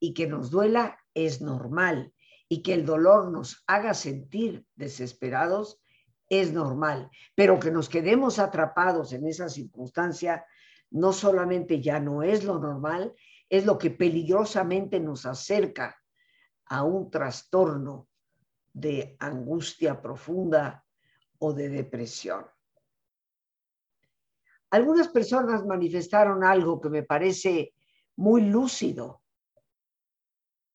y 0.00 0.14
que 0.14 0.26
nos 0.26 0.50
duela 0.50 0.98
es 1.12 1.42
normal 1.42 2.14
y 2.48 2.62
que 2.62 2.72
el 2.72 2.86
dolor 2.86 3.30
nos 3.30 3.62
haga 3.66 3.92
sentir 3.92 4.64
desesperados 4.74 5.82
es 6.30 6.54
normal, 6.54 7.10
pero 7.34 7.60
que 7.60 7.70
nos 7.70 7.90
quedemos 7.90 8.38
atrapados 8.38 9.12
en 9.12 9.26
esa 9.26 9.50
circunstancia 9.50 10.46
no 10.90 11.12
solamente 11.12 11.82
ya 11.82 12.00
no 12.00 12.22
es 12.22 12.44
lo 12.44 12.58
normal, 12.58 13.14
es 13.48 13.64
lo 13.64 13.78
que 13.78 13.90
peligrosamente 13.90 15.00
nos 15.00 15.26
acerca 15.26 15.96
a 16.66 16.84
un 16.84 17.10
trastorno 17.10 18.08
de 18.72 19.16
angustia 19.18 20.00
profunda 20.00 20.84
o 21.38 21.52
de 21.52 21.68
depresión. 21.68 22.46
Algunas 24.70 25.08
personas 25.08 25.64
manifestaron 25.64 26.44
algo 26.44 26.80
que 26.80 26.90
me 26.90 27.02
parece 27.02 27.72
muy 28.16 28.42
lúcido, 28.42 29.22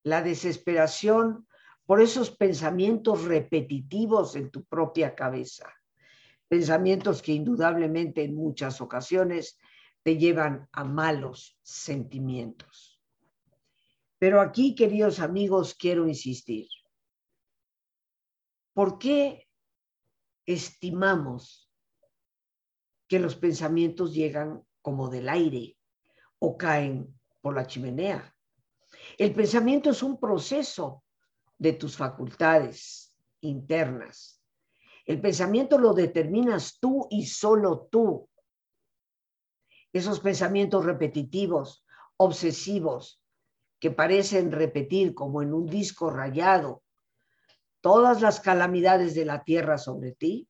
la 0.03 0.21
desesperación 0.21 1.47
por 1.85 2.01
esos 2.01 2.31
pensamientos 2.31 3.23
repetitivos 3.25 4.35
en 4.35 4.49
tu 4.49 4.63
propia 4.63 5.13
cabeza, 5.13 5.71
pensamientos 6.47 7.21
que 7.21 7.33
indudablemente 7.33 8.23
en 8.23 8.35
muchas 8.35 8.81
ocasiones 8.81 9.59
te 10.03 10.17
llevan 10.17 10.67
a 10.71 10.83
malos 10.83 11.57
sentimientos. 11.63 13.01
Pero 14.19 14.41
aquí, 14.41 14.75
queridos 14.75 15.19
amigos, 15.19 15.75
quiero 15.75 16.07
insistir. 16.07 16.67
¿Por 18.73 18.97
qué 18.97 19.47
estimamos 20.45 21.71
que 23.07 23.19
los 23.19 23.35
pensamientos 23.35 24.13
llegan 24.13 24.63
como 24.81 25.09
del 25.09 25.29
aire 25.29 25.77
o 26.39 26.57
caen 26.57 27.19
por 27.41 27.55
la 27.55 27.65
chimenea? 27.65 28.35
El 29.17 29.33
pensamiento 29.33 29.89
es 29.89 30.03
un 30.03 30.19
proceso 30.19 31.03
de 31.57 31.73
tus 31.73 31.95
facultades 31.95 33.17
internas. 33.41 34.41
El 35.05 35.21
pensamiento 35.21 35.77
lo 35.77 35.93
determinas 35.93 36.79
tú 36.79 37.07
y 37.09 37.25
solo 37.25 37.87
tú 37.91 38.29
esos 39.93 40.19
pensamientos 40.19 40.83
repetitivos, 40.83 41.85
obsesivos, 42.17 43.21
que 43.79 43.91
parecen 43.91 44.51
repetir 44.51 45.13
como 45.13 45.41
en 45.41 45.53
un 45.53 45.67
disco 45.67 46.09
rayado 46.09 46.83
todas 47.81 48.21
las 48.21 48.39
calamidades 48.39 49.13
de 49.13 49.25
la 49.25 49.43
tierra 49.43 49.77
sobre 49.77 50.13
ti, 50.13 50.47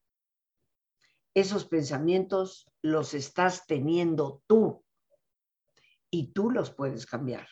esos 1.34 1.65
pensamientos 1.65 2.71
los 2.82 3.13
estás 3.13 3.65
teniendo 3.65 4.43
tú 4.45 4.84
y 6.12 6.32
tú 6.32 6.51
los 6.51 6.69
puedes 6.69 7.08
cambiar. 7.08 7.47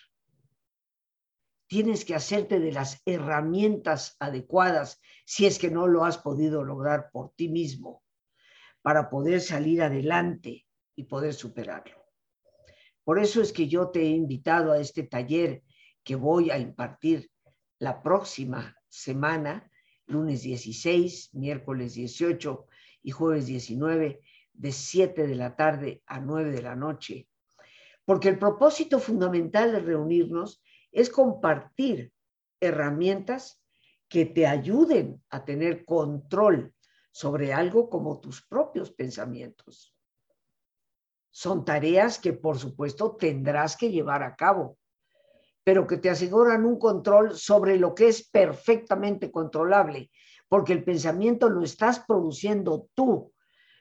Tienes 1.68 2.06
que 2.06 2.14
hacerte 2.14 2.60
de 2.60 2.72
las 2.72 3.02
herramientas 3.06 4.18
adecuadas 4.20 5.02
si 5.26 5.48
es 5.48 5.58
que 5.58 5.72
no 5.72 5.88
lo 5.88 6.06
has 6.06 6.20
podido 6.20 6.64
lograr 6.64 7.10
por 7.12 7.32
ti 7.34 7.50
mismo 7.50 8.04
para 8.84 9.10
poder 9.10 9.42
salir 9.42 9.82
adelante 9.82 10.68
y 11.02 11.06
poder 11.06 11.34
superarlo. 11.34 11.98
Por 13.04 13.18
eso 13.18 13.42
es 13.42 13.52
que 13.52 13.68
yo 13.68 13.90
te 13.90 14.02
he 14.02 14.10
invitado 14.10 14.72
a 14.72 14.80
este 14.80 15.04
taller 15.04 15.64
que 16.04 16.16
voy 16.16 16.52
a 16.52 16.60
impartir 16.60 17.32
la 17.80 18.04
próxima 18.04 18.76
semana, 18.88 19.70
lunes 20.06 20.44
16, 20.44 21.34
miércoles 21.34 21.96
18 21.96 22.68
y 23.02 23.12
jueves 23.12 23.48
19, 23.48 24.22
de 24.54 24.72
7 24.72 25.26
de 25.26 25.36
la 25.36 25.56
tarde 25.56 26.04
a 26.06 26.20
9 26.20 26.52
de 26.52 26.62
la 26.62 26.76
noche. 26.76 27.28
Porque 28.06 28.30
el 28.30 28.38
propósito 28.38 29.00
fundamental 29.00 29.72
de 29.72 29.80
reunirnos 29.80 30.62
es 30.92 31.10
compartir 31.10 32.14
herramientas 32.60 33.60
que 34.08 34.26
te 34.26 34.46
ayuden 34.46 35.24
a 35.30 35.46
tener 35.46 35.84
control 35.86 36.76
sobre 37.12 37.54
algo 37.54 37.90
como 37.90 38.20
tus 38.20 38.46
propios 38.46 38.92
pensamientos. 38.92 39.96
Son 41.32 41.66
tareas 41.66 42.20
que, 42.20 42.34
por 42.34 42.60
supuesto, 42.60 43.16
tendrás 43.16 43.78
que 43.78 43.90
llevar 43.90 44.22
a 44.22 44.36
cabo, 44.36 44.78
pero 45.64 45.88
que 45.88 45.98
te 45.98 46.10
aseguran 46.10 46.66
un 46.66 46.78
control 46.78 47.38
sobre 47.38 47.78
lo 47.78 47.96
que 47.96 48.10
es 48.10 48.30
perfectamente 48.30 49.32
controlable, 49.32 50.12
porque 50.50 50.74
el 50.74 50.84
pensamiento 50.84 51.50
lo 51.50 51.64
estás 51.64 52.00
produciendo 52.00 52.90
tú, 52.94 53.34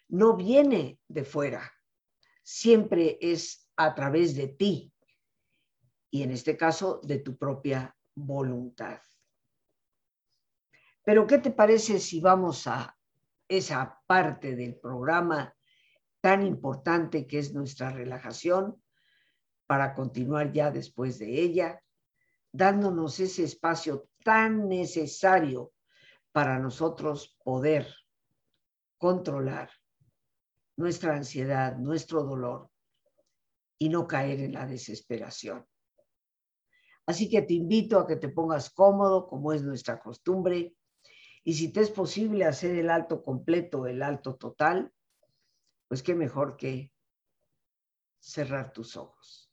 no 0.09 0.37
viene 0.37 1.01
de 1.09 1.25
fuera, 1.25 1.73
siempre 2.43 3.19
es 3.21 3.69
a 3.77 3.95
través 3.95 4.37
de 4.37 4.49
ti 4.49 4.93
y 6.11 6.23
en 6.23 6.31
este 6.31 6.57
caso 6.57 7.01
de 7.03 7.19
tu 7.19 7.37
propia 7.37 7.97
voluntad. 8.15 9.01
Pero 11.03 11.27
¿qué 11.27 11.39
te 11.39 11.51
parece 11.51 11.99
si 11.99 12.21
vamos 12.21 12.67
a 12.67 12.97
esa 13.49 14.01
parte 14.07 14.55
del 14.55 14.77
programa 14.77 15.55
tan 16.21 16.47
importante 16.47 17.27
que 17.27 17.39
es 17.39 17.55
nuestra 17.55 17.91
relajación 17.91 18.83
para 19.67 19.95
continuar 19.95 20.53
ya 20.53 20.71
después 20.71 21.19
de 21.19 21.41
ella, 21.41 21.83
dándonos 22.53 23.21
ese 23.21 23.45
espacio 23.45 24.09
tan 24.25 24.69
necesario 24.69 25.73
para 26.33 26.59
nosotros 26.59 27.37
poder 27.43 27.87
controlar 28.99 29.71
nuestra 30.77 31.17
ansiedad, 31.17 31.77
nuestro 31.77 32.23
dolor 32.23 32.71
y 33.79 33.89
no 33.89 34.07
caer 34.07 34.41
en 34.41 34.53
la 34.53 34.67
desesperación. 34.67 35.67
Así 37.07 37.29
que 37.29 37.43
te 37.43 37.55
invito 37.55 37.99
a 37.99 38.07
que 38.07 38.17
te 38.17 38.29
pongas 38.29 38.71
cómodo, 38.71 39.27
como 39.27 39.53
es 39.53 39.63
nuestra 39.63 39.99
costumbre, 39.99 40.75
y 41.43 41.55
si 41.55 41.73
te 41.73 41.81
es 41.81 41.91
posible 41.91 42.45
hacer 42.45 42.77
el 42.77 42.91
alto 42.91 43.23
completo, 43.23 43.87
el 43.87 44.03
alto 44.03 44.37
total, 44.37 44.93
pues 45.91 46.05
qué 46.05 46.15
mejor 46.15 46.57
que 46.57 46.95
cerrar 48.21 48.73
tus 48.73 48.97
ojos. 48.97 49.53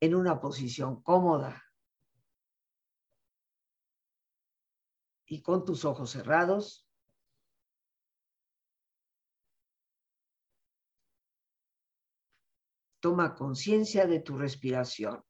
En 0.00 0.14
una 0.14 0.40
posición 0.40 1.02
cómoda 1.02 1.62
y 5.26 5.42
con 5.42 5.66
tus 5.66 5.84
ojos 5.84 6.12
cerrados, 6.12 6.88
toma 13.00 13.34
conciencia 13.34 14.06
de 14.06 14.20
tu 14.20 14.38
respiración, 14.38 15.22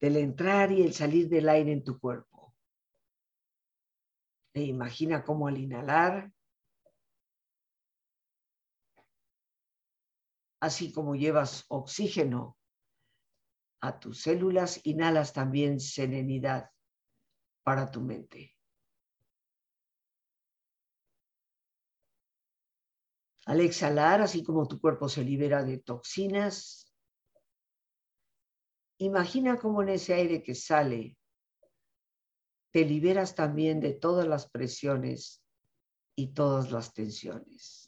del 0.00 0.16
entrar 0.16 0.72
y 0.72 0.80
el 0.80 0.94
salir 0.94 1.28
del 1.28 1.50
aire 1.50 1.72
en 1.72 1.84
tu 1.84 2.00
cuerpo. 2.00 2.56
E 4.54 4.62
imagina 4.62 5.22
cómo 5.22 5.46
al 5.46 5.58
inhalar, 5.58 6.32
así 10.60 10.92
como 10.92 11.14
llevas 11.14 11.64
oxígeno 11.68 12.56
a 13.80 13.98
tus 14.00 14.22
células, 14.22 14.80
inhalas 14.84 15.32
también 15.32 15.80
serenidad 15.80 16.70
para 17.62 17.90
tu 17.90 18.00
mente. 18.00 18.56
Al 23.46 23.60
exhalar, 23.60 24.20
así 24.20 24.42
como 24.42 24.68
tu 24.68 24.80
cuerpo 24.80 25.08
se 25.08 25.24
libera 25.24 25.62
de 25.64 25.78
toxinas, 25.78 26.92
imagina 28.98 29.58
cómo 29.58 29.82
en 29.82 29.90
ese 29.90 30.12
aire 30.14 30.42
que 30.42 30.54
sale 30.54 31.16
te 32.70 32.84
liberas 32.84 33.34
también 33.34 33.80
de 33.80 33.94
todas 33.94 34.26
las 34.26 34.50
presiones 34.50 35.42
y 36.14 36.34
todas 36.34 36.70
las 36.70 36.92
tensiones. 36.92 37.87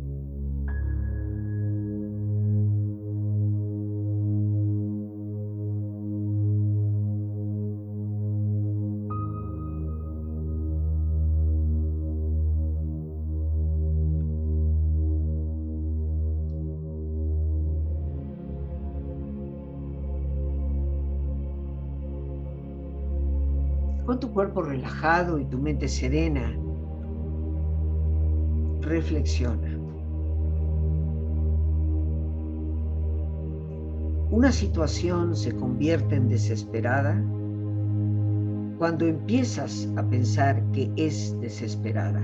Tu 24.21 24.31
cuerpo 24.31 24.61
relajado 24.61 25.37
y 25.39 25.45
tu 25.45 25.57
mente 25.57 25.89
serena, 25.89 26.55
reflexiona. 28.79 29.77
Una 34.29 34.53
situación 34.53 35.35
se 35.35 35.53
convierte 35.53 36.15
en 36.15 36.29
desesperada 36.29 37.21
cuando 38.77 39.05
empiezas 39.05 39.89
a 39.97 40.03
pensar 40.03 40.63
que 40.71 40.89
es 40.95 41.37
desesperada. 41.41 42.21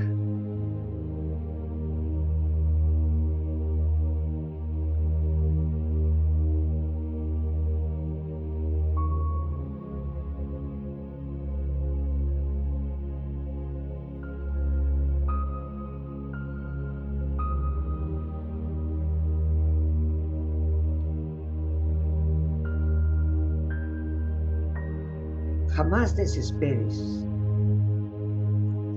Jamás 25.77 26.15
desesperes, 26.15 27.23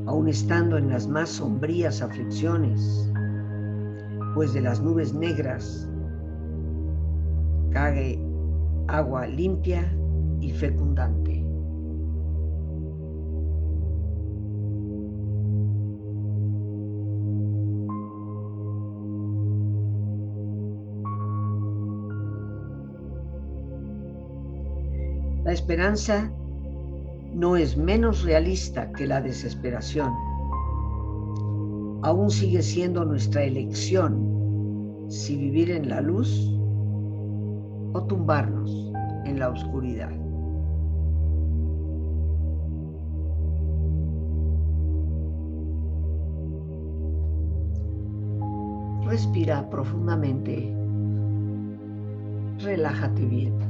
aun 0.06 0.28
estando 0.28 0.78
en 0.78 0.88
las 0.88 1.06
más 1.06 1.28
sombrías 1.28 2.00
aflicciones, 2.00 3.12
pues 4.34 4.54
de 4.54 4.62
las 4.62 4.80
nubes 4.80 5.12
negras 5.12 5.86
cague 7.70 8.18
agua 8.88 9.26
limpia 9.26 9.94
y 10.40 10.52
fecundante. 10.52 11.44
La 25.44 25.52
esperanza 25.52 26.32
no 27.40 27.56
es 27.56 27.74
menos 27.74 28.22
realista 28.22 28.92
que 28.92 29.06
la 29.06 29.22
desesperación. 29.22 30.12
Aún 32.02 32.28
sigue 32.30 32.60
siendo 32.60 33.02
nuestra 33.02 33.44
elección 33.44 35.06
si 35.08 35.38
vivir 35.38 35.70
en 35.70 35.88
la 35.88 36.02
luz 36.02 36.30
o 37.94 38.04
tumbarnos 38.06 38.92
en 39.24 39.38
la 39.38 39.48
oscuridad. 39.48 40.10
Respira 49.06 49.68
profundamente. 49.70 50.76
Relájate 52.58 53.24
bien. 53.24 53.69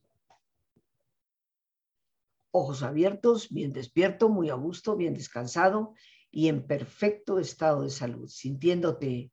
ojos 2.51 2.83
abiertos, 2.83 3.49
bien 3.49 3.73
despierto, 3.73 4.29
muy 4.29 4.49
a 4.49 4.55
gusto, 4.55 4.95
bien 4.95 5.13
descansado 5.13 5.93
y 6.29 6.47
en 6.47 6.65
perfecto 6.65 7.39
estado 7.39 7.83
de 7.83 7.89
salud, 7.89 8.27
sintiéndote 8.27 9.31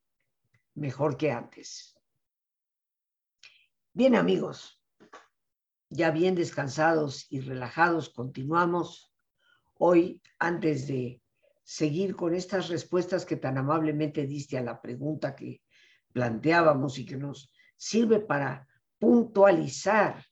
mejor 0.75 1.17
que 1.17 1.31
antes. 1.31 1.97
Bien 3.93 4.15
amigos, 4.15 4.81
ya 5.91 6.11
bien 6.11 6.35
descansados 6.35 7.27
y 7.31 7.41
relajados, 7.41 8.11
continuamos. 8.11 9.13
Hoy, 9.75 10.23
antes 10.39 10.87
de 10.87 11.23
seguir 11.65 12.17
con 12.17 12.35
estas 12.35 12.69
respuestas 12.69 13.25
que 13.25 13.37
tan 13.37 13.59
amablemente 13.59 14.27
diste 14.27 14.57
a 14.57 14.63
la 14.63 14.81
pregunta 14.81 15.35
que 15.35 15.63
planteábamos 16.13 16.99
y 16.99 17.07
que 17.07 17.17
nos 17.17 17.53
sirve 17.77 18.21
para 18.21 18.67
puntualizar 18.99 20.25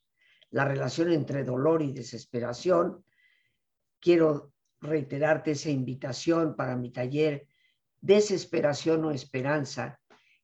la 0.51 0.65
relación 0.65 1.11
entre 1.11 1.43
dolor 1.43 1.81
y 1.81 1.91
desesperación, 1.91 3.03
quiero 3.99 4.53
reiterarte 4.81 5.51
esa 5.51 5.69
invitación 5.69 6.55
para 6.55 6.75
mi 6.75 6.91
taller 6.91 7.47
Desesperación 7.99 9.03
o 9.05 9.11
Esperanza, 9.11 9.99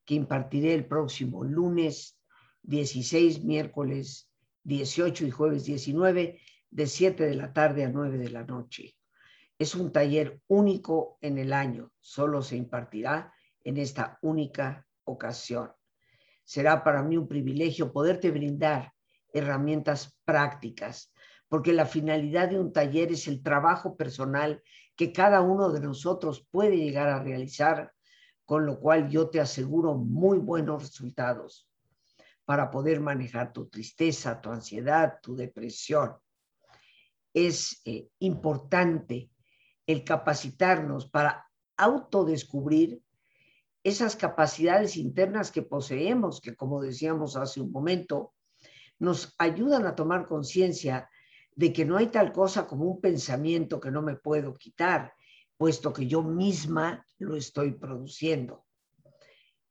que 0.05 0.15
impartiré 0.15 0.73
el 0.73 0.85
próximo 0.85 1.43
lunes 1.43 2.19
16, 2.63 3.43
miércoles 3.43 4.29
18 4.63 5.25
y 5.25 5.31
jueves 5.31 5.65
19, 5.65 6.41
de 6.71 6.87
7 6.87 7.23
de 7.25 7.35
la 7.35 7.53
tarde 7.53 7.85
a 7.85 7.89
9 7.89 8.17
de 8.17 8.31
la 8.31 8.43
noche. 8.43 8.95
Es 9.59 9.75
un 9.75 9.91
taller 9.91 10.41
único 10.47 11.19
en 11.21 11.37
el 11.37 11.53
año, 11.53 11.91
solo 11.99 12.41
se 12.41 12.57
impartirá 12.57 13.31
en 13.63 13.77
esta 13.77 14.17
única 14.23 14.85
ocasión. 15.03 15.71
Será 16.43 16.83
para 16.83 17.03
mí 17.03 17.17
un 17.17 17.27
privilegio 17.27 17.93
poderte 17.93 18.31
brindar 18.31 18.91
herramientas 19.33 20.17
prácticas, 20.23 21.11
porque 21.49 21.73
la 21.73 21.85
finalidad 21.85 22.49
de 22.49 22.59
un 22.59 22.71
taller 22.71 23.11
es 23.11 23.27
el 23.27 23.43
trabajo 23.43 23.97
personal 23.97 24.63
que 24.95 25.11
cada 25.11 25.41
uno 25.41 25.71
de 25.71 25.81
nosotros 25.81 26.47
puede 26.49 26.77
llegar 26.77 27.09
a 27.09 27.21
realizar, 27.21 27.91
con 28.45 28.65
lo 28.65 28.79
cual 28.79 29.09
yo 29.09 29.29
te 29.29 29.39
aseguro 29.39 29.95
muy 29.95 30.37
buenos 30.37 30.83
resultados 30.83 31.69
para 32.45 32.69
poder 32.69 32.99
manejar 32.99 33.53
tu 33.53 33.67
tristeza, 33.67 34.39
tu 34.41 34.51
ansiedad, 34.51 35.19
tu 35.21 35.35
depresión. 35.35 36.15
Es 37.33 37.81
eh, 37.85 38.09
importante 38.19 39.29
el 39.87 40.03
capacitarnos 40.03 41.09
para 41.09 41.47
autodescubrir 41.77 43.01
esas 43.83 44.15
capacidades 44.15 44.95
internas 44.95 45.51
que 45.51 45.61
poseemos, 45.61 46.39
que 46.39 46.55
como 46.55 46.81
decíamos 46.81 47.35
hace 47.35 47.59
un 47.59 47.71
momento, 47.71 48.33
nos 48.99 49.35
ayudan 49.37 49.85
a 49.85 49.95
tomar 49.95 50.25
conciencia 50.25 51.09
de 51.55 51.71
que 51.71 51.85
no 51.85 51.97
hay 51.97 52.07
tal 52.07 52.31
cosa 52.31 52.65
como 52.67 52.85
un 52.85 52.99
pensamiento 53.01 53.79
que 53.79 53.91
no 53.91 54.01
me 54.01 54.15
puedo 54.15 54.55
quitar, 54.55 55.13
puesto 55.57 55.93
que 55.93 56.07
yo 56.07 56.23
misma 56.23 57.05
lo 57.19 57.35
estoy 57.35 57.73
produciendo. 57.73 58.65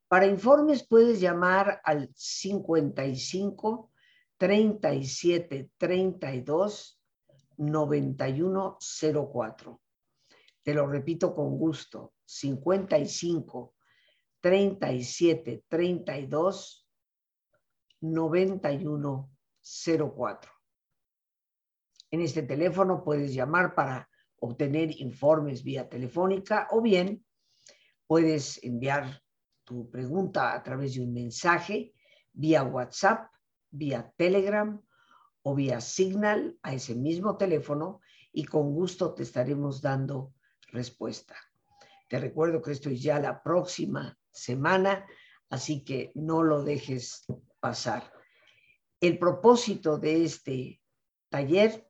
Para 0.08 0.26
informes 0.26 0.87
puedes 0.87 1.20
llamar 1.20 1.80
al 1.85 2.11
55 2.14 3.90
37 4.37 5.70
32 5.78 7.00
9104. 7.56 9.80
Te 10.62 10.74
lo 10.74 10.87
repito 10.87 11.35
con 11.35 11.56
gusto, 11.56 12.12
55 12.24 13.74
37 14.40 15.64
32 15.68 16.81
9104. 18.02 20.52
En 22.10 22.20
este 22.20 22.42
teléfono 22.42 23.02
puedes 23.02 23.32
llamar 23.32 23.74
para 23.74 24.10
obtener 24.40 24.90
informes 25.00 25.62
vía 25.62 25.88
telefónica 25.88 26.68
o 26.70 26.82
bien 26.82 27.24
puedes 28.06 28.62
enviar 28.62 29.22
tu 29.64 29.88
pregunta 29.88 30.52
a 30.52 30.62
través 30.62 30.92
de 30.94 31.02
un 31.02 31.14
mensaje 31.14 31.94
vía 32.32 32.64
WhatsApp, 32.64 33.30
vía 33.70 34.12
Telegram 34.16 34.82
o 35.42 35.54
vía 35.54 35.80
Signal 35.80 36.58
a 36.62 36.74
ese 36.74 36.94
mismo 36.94 37.36
teléfono 37.36 38.00
y 38.32 38.44
con 38.44 38.74
gusto 38.74 39.14
te 39.14 39.22
estaremos 39.22 39.80
dando 39.80 40.34
respuesta. 40.68 41.36
Te 42.08 42.18
recuerdo 42.18 42.60
que 42.60 42.72
esto 42.72 42.90
es 42.90 43.02
ya 43.02 43.18
la 43.18 43.42
próxima 43.42 44.18
semana, 44.30 45.06
así 45.48 45.84
que 45.84 46.12
no 46.14 46.42
lo 46.42 46.62
dejes 46.62 47.24
pasar. 47.62 48.12
El 49.01 49.18
propósito 49.18 49.98
de 49.98 50.25
este 50.25 50.83
taller 51.31 51.88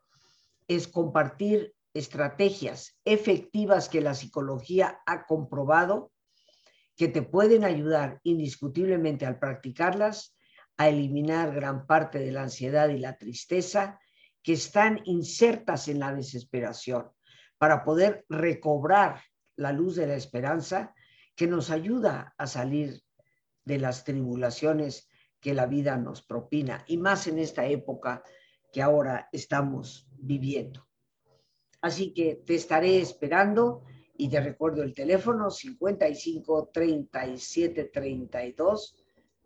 es 0.69 0.87
compartir 0.87 1.75
estrategias 1.95 3.01
efectivas 3.05 3.89
que 3.89 4.03
la 4.03 4.15
psicología 4.15 5.01
ha 5.07 5.27
comprobado 5.27 6.13
que 6.95 7.09
te 7.09 7.23
pueden 7.23 7.65
ayudar 7.65 8.21
indiscutiblemente 8.23 9.27
al 9.27 9.39
practicarlas 9.39 10.37
a 10.77 10.89
eliminar 10.89 11.55
gran 11.55 11.87
parte 11.87 12.19
de 12.19 12.33
la 12.33 12.43
ansiedad 12.43 12.91
y 12.91 12.99
la 12.99 13.17
tristeza 13.17 13.99
que 14.43 14.53
están 14.53 15.01
insertas 15.05 15.89
en 15.89 16.01
la 16.01 16.15
desesperación 16.15 17.11
para 17.59 17.83
poder 17.83 18.25
recobrar 18.29 19.23
la 19.57 19.73
luz 19.73 19.97
de 19.97 20.07
la 20.07 20.17
esperanza 20.17 20.95
que 21.35 21.47
nos 21.47 21.71
ayuda 21.71 22.35
a 22.37 22.47
salir 22.47 23.03
de 23.65 23.79
las 23.79 24.05
tribulaciones 24.05 25.09
que 25.42 25.52
la 25.52 25.66
vida 25.66 25.96
nos 25.98 26.22
propina 26.22 26.85
y 26.87 26.96
más 26.96 27.26
en 27.26 27.38
esta 27.40 27.66
época 27.66 28.22
que 28.72 28.81
ahora 28.81 29.28
estamos 29.33 30.09
viviendo. 30.16 30.87
Así 31.83 32.14
que 32.14 32.37
te 32.37 32.55
estaré 32.55 33.00
esperando 33.00 33.85
y 34.16 34.28
te 34.28 34.40
recuerdo 34.40 34.85
el 34.85 34.94
teléfono 34.94 35.50
55 35.50 36.70
37 36.72 37.85
32 37.87 38.96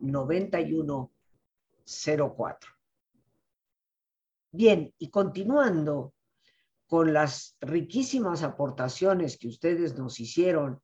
91 0.00 1.12
04. 2.36 2.70
Bien, 4.52 4.94
y 4.98 5.08
continuando 5.08 6.12
con 6.86 7.14
las 7.14 7.56
riquísimas 7.60 8.42
aportaciones 8.42 9.38
que 9.38 9.48
ustedes 9.48 9.96
nos 9.96 10.20
hicieron 10.20 10.82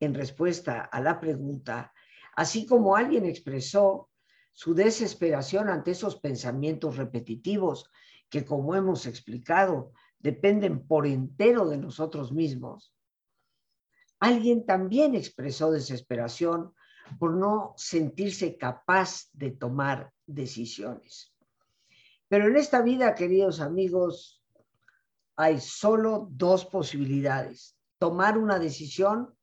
en 0.00 0.14
respuesta 0.14 0.82
a 0.82 1.00
la 1.00 1.18
pregunta, 1.18 1.92
así 2.36 2.66
como 2.66 2.94
alguien 2.94 3.24
expresó 3.24 4.09
su 4.52 4.74
desesperación 4.74 5.68
ante 5.68 5.92
esos 5.92 6.16
pensamientos 6.16 6.96
repetitivos 6.96 7.90
que, 8.28 8.44
como 8.44 8.74
hemos 8.74 9.06
explicado, 9.06 9.92
dependen 10.18 10.86
por 10.86 11.06
entero 11.06 11.68
de 11.68 11.78
nosotros 11.78 12.32
mismos. 12.32 12.94
Alguien 14.18 14.66
también 14.66 15.14
expresó 15.14 15.70
desesperación 15.70 16.74
por 17.18 17.34
no 17.34 17.74
sentirse 17.76 18.56
capaz 18.56 19.30
de 19.32 19.50
tomar 19.50 20.12
decisiones. 20.26 21.34
Pero 22.28 22.46
en 22.46 22.56
esta 22.56 22.82
vida, 22.82 23.14
queridos 23.14 23.60
amigos, 23.60 24.40
hay 25.36 25.58
solo 25.58 26.28
dos 26.30 26.66
posibilidades, 26.66 27.76
tomar 27.98 28.38
una 28.38 28.58
decisión 28.58 29.34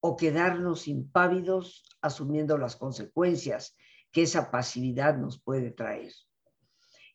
o 0.00 0.16
quedarnos 0.16 0.88
impávidos 0.88 1.84
asumiendo 2.00 2.58
las 2.58 2.76
consecuencias 2.76 3.76
que 4.10 4.22
esa 4.22 4.50
pasividad 4.50 5.16
nos 5.16 5.40
puede 5.40 5.70
traer. 5.70 6.12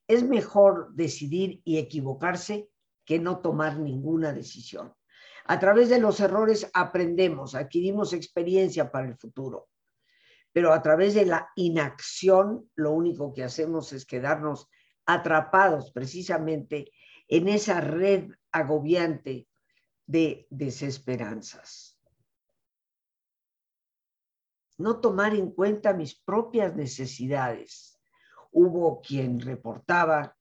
Es 0.08 0.24
mejor 0.24 0.94
decidir 0.94 1.62
y 1.66 1.78
equivocarse 1.78 2.70
que 3.04 3.20
no 3.20 3.40
tomar 3.40 3.80
ninguna 3.80 4.34
decisión. 4.34 4.94
A 5.46 5.60
través 5.60 5.90
de 5.90 6.00
los 6.00 6.20
errores 6.20 6.70
aprendemos, 6.74 7.54
adquirimos 7.54 8.14
experiencia 8.14 8.92
para 8.92 9.08
el 9.08 9.18
futuro, 9.18 9.68
pero 10.52 10.74
a 10.74 10.82
través 10.82 11.14
de 11.14 11.26
la 11.26 11.50
inacción 11.56 12.70
lo 12.76 12.92
único 12.92 13.34
que 13.34 13.44
hacemos 13.44 13.94
es 13.94 14.06
quedarnos 14.06 14.68
atrapados 15.06 15.92
precisamente 15.92 16.92
en 17.28 17.48
esa 17.48 17.82
red 17.82 18.32
agobiante 18.52 19.48
de 20.08 20.48
desesperanzas. 20.50 21.95
No 24.78 25.00
tomar 25.00 25.34
en 25.34 25.52
cuenta 25.52 25.94
mis 25.94 26.16
propias 26.16 26.76
necesidades 26.76 27.98
hubo 28.52 29.02
quien 29.02 29.40
reportaba 29.40 30.36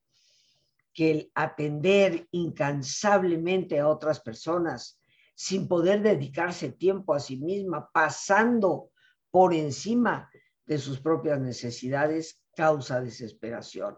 que 0.92 1.10
el 1.10 1.32
atender 1.34 2.28
incansablemente 2.30 3.80
a 3.80 3.88
otras 3.88 4.20
personas 4.20 5.00
sin 5.34 5.66
poder 5.66 6.02
dedicarse 6.02 6.70
tiempo 6.70 7.12
a 7.12 7.20
sí 7.20 7.36
misma, 7.36 7.90
pasando 7.92 8.90
por 9.30 9.52
encima 9.52 10.30
de 10.64 10.78
sus 10.78 11.00
propias 11.00 11.40
necesidades, 11.40 12.40
causa 12.56 13.00
desesperación, 13.00 13.96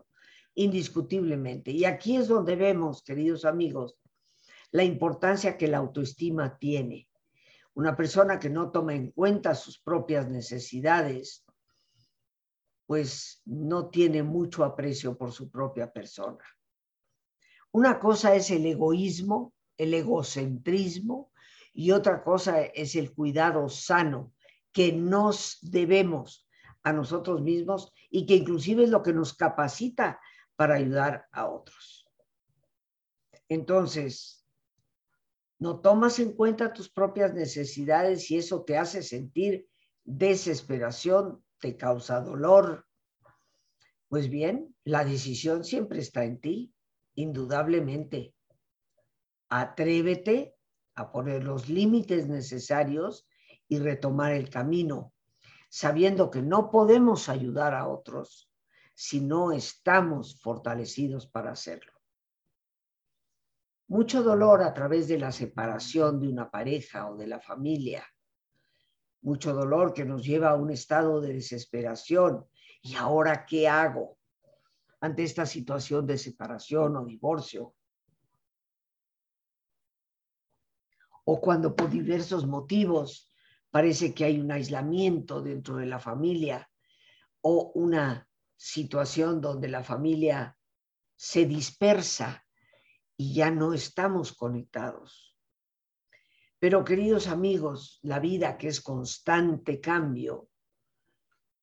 indiscutiblemente. 0.55 1.71
Y 1.71 1.85
aquí 1.85 2.17
es 2.17 2.29
donde 2.29 2.57
vemos, 2.57 3.03
queridos 3.03 3.45
amigos, 3.45 3.99
la 4.71 4.83
importancia 4.83 5.59
que 5.59 5.69
la 5.69 5.79
autoestima 5.79 6.57
tiene. 6.59 7.06
Una 7.77 7.95
persona 7.95 8.39
que 8.39 8.49
no 8.49 8.71
toma 8.71 8.95
en 8.95 9.11
cuenta 9.11 9.55
sus 9.55 9.79
propias 9.79 10.29
necesidades 10.29 11.45
pues 12.87 13.43
no 13.45 13.91
tiene 13.91 14.23
mucho 14.23 14.65
aprecio 14.65 15.19
por 15.19 15.33
su 15.33 15.51
propia 15.51 15.93
persona. 15.93 16.43
Una 17.73 17.99
cosa 17.99 18.35
es 18.35 18.51
el 18.51 18.65
egoísmo, 18.65 19.53
el 19.77 19.93
egocentrismo, 19.93 21.33
y 21.75 21.91
otra 21.91 22.25
cosa 22.25 22.63
es 22.63 22.95
el 22.97 23.13
cuidado 23.13 23.69
sano 23.69 24.33
que 24.73 24.93
nos 24.93 25.59
debemos 25.61 26.49
a 26.83 26.93
nosotros 26.93 27.43
mismos 27.43 27.93
y 28.09 28.25
que 28.25 28.37
inclusive 28.37 28.85
es 28.85 28.91
lo 28.91 29.03
que 29.03 29.13
nos 29.13 29.35
capacita 29.35 30.19
para 30.55 30.77
ayudar 30.77 31.27
a 31.33 31.47
otros. 31.47 32.09
Entonces, 33.49 34.36
no 35.59 35.81
tomas 35.81 36.19
en 36.19 36.33
cuenta 36.33 36.73
tus 36.73 36.91
propias 36.91 37.33
necesidades 37.35 38.31
y 38.31 38.39
eso 38.39 38.63
te 38.65 38.77
hace 38.77 39.03
sentir 39.03 39.69
desesperación, 40.05 41.43
te 41.61 41.77
causa 41.77 42.21
dolor. 42.21 42.87
Pues 44.09 44.29
bien, 44.29 44.75
la 44.85 45.05
decisión 45.05 45.65
siempre 45.65 46.01
está 46.01 46.25
en 46.25 46.41
ti, 46.41 46.75
indudablemente. 47.15 48.35
Atrévete 49.49 50.55
a 50.95 51.11
poner 51.11 51.45
los 51.45 51.69
límites 51.69 52.29
necesarios 52.29 53.27
y 53.69 53.79
retomar 53.79 54.33
el 54.33 54.51
camino, 54.51 55.13
sabiendo 55.69 56.31
que 56.31 56.43
no 56.43 56.71
podemos 56.71 57.29
ayudar 57.29 57.75
a 57.75 57.89
otros 57.89 58.51
si 58.95 59.21
no 59.21 59.53
estamos 59.53 60.41
fortalecidos 60.41 61.27
para 61.27 61.51
hacerlo. 61.51 61.96
Mucho 63.89 64.23
dolor 64.23 64.63
a 64.63 64.75
través 64.75 65.09
de 65.09 65.19
la 65.19 65.33
separación 65.33 66.21
de 66.21 66.29
una 66.29 66.51
pareja 66.51 67.09
o 67.09 67.17
de 67.17 67.27
la 67.27 67.41
familia 67.41 68.05
mucho 69.27 69.53
dolor 69.53 69.93
que 69.93 70.05
nos 70.05 70.25
lleva 70.25 70.51
a 70.51 70.55
un 70.55 70.71
estado 70.71 71.21
de 71.21 71.33
desesperación. 71.33 72.47
¿Y 72.81 72.95
ahora 72.95 73.45
qué 73.45 73.69
hago 73.69 74.19
ante 75.01 75.25
esta 75.25 75.45
situación 75.45 76.07
de 76.07 76.17
separación 76.17 76.97
o 76.97 77.05
divorcio? 77.05 77.75
O 81.25 81.41
cuando 81.41 81.75
por 81.75 81.91
diversos 81.91 82.47
motivos 82.47 83.33
parece 83.69 84.15
que 84.15 84.25
hay 84.25 84.39
un 84.39 84.53
aislamiento 84.53 85.43
dentro 85.43 85.77
de 85.77 85.87
la 85.87 85.99
familia 85.99 86.71
o 87.41 87.73
una 87.75 88.29
situación 88.55 89.41
donde 89.41 89.67
la 89.67 89.83
familia 89.83 90.57
se 91.17 91.47
dispersa 91.47 92.46
y 93.17 93.35
ya 93.35 93.51
no 93.51 93.73
estamos 93.73 94.33
conectados. 94.33 95.37
Pero 96.59 96.85
queridos 96.85 97.29
amigos, 97.29 97.99
la 98.03 98.19
vida 98.19 98.57
que 98.57 98.69
es 98.69 98.81
constante 98.81 99.81
cambio, 99.81 100.49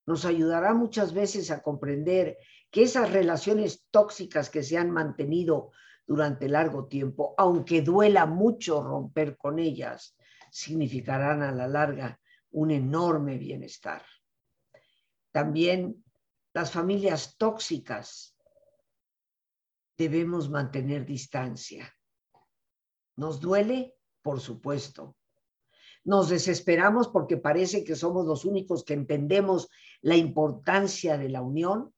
nos 0.06 0.26
ayudará 0.26 0.74
muchas 0.74 1.14
veces 1.14 1.50
a 1.52 1.62
comprender 1.62 2.38
que 2.70 2.84
esas 2.84 3.12
relaciones 3.12 3.86
tóxicas 3.90 4.50
que 4.50 4.64
se 4.64 4.78
han 4.78 4.92
mantenido 4.92 5.72
durante 6.06 6.50
largo 6.50 6.88
tiempo, 6.88 7.34
aunque 7.38 7.82
duela 7.82 8.26
mucho 8.26 8.84
romper 8.84 9.38
con 9.38 9.60
ellas, 9.60 10.18
significarán 10.52 11.42
a 11.42 11.52
la 11.52 11.68
larga 11.68 12.20
un 12.52 12.72
enorme 12.72 13.38
bienestar. 13.38 14.04
También 15.32 16.04
las 16.54 16.72
familias 16.72 17.36
tóxicas 17.38 18.33
debemos 19.98 20.50
mantener 20.50 21.06
distancia. 21.06 21.94
¿Nos 23.16 23.40
duele? 23.40 23.96
Por 24.22 24.40
supuesto. 24.40 25.16
Nos 26.04 26.30
desesperamos 26.30 27.08
porque 27.08 27.38
parece 27.38 27.84
que 27.84 27.96
somos 27.96 28.26
los 28.26 28.44
únicos 28.44 28.84
que 28.84 28.94
entendemos 28.94 29.70
la 30.02 30.18
importancia 30.18 31.18
de 31.18 31.30
la 31.30 31.42
unión, 31.42 31.94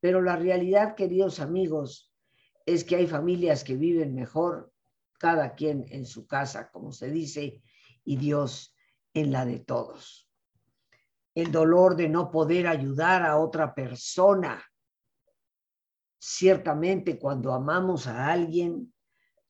pero 0.00 0.20
la 0.22 0.36
realidad, 0.36 0.94
queridos 0.94 1.40
amigos, 1.40 2.12
es 2.66 2.84
que 2.84 2.96
hay 2.96 3.06
familias 3.06 3.64
que 3.64 3.76
viven 3.76 4.14
mejor, 4.14 4.72
cada 5.18 5.54
quien 5.54 5.86
en 5.88 6.04
su 6.04 6.26
casa, 6.26 6.70
como 6.70 6.92
se 6.92 7.10
dice, 7.10 7.62
y 8.04 8.16
Dios 8.16 8.74
en 9.14 9.32
la 9.32 9.44
de 9.44 9.60
todos. 9.60 10.30
El 11.34 11.50
dolor 11.50 11.96
de 11.96 12.08
no 12.08 12.30
poder 12.30 12.66
ayudar 12.66 13.22
a 13.22 13.38
otra 13.38 13.74
persona. 13.74 14.62
Ciertamente 16.18 17.18
cuando 17.18 17.52
amamos 17.52 18.06
a 18.06 18.30
alguien, 18.30 18.92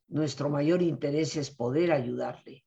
nuestro 0.09 0.49
mayor 0.49 0.83
interés 0.83 1.37
es 1.37 1.51
poder 1.51 1.93
ayudarle. 1.93 2.65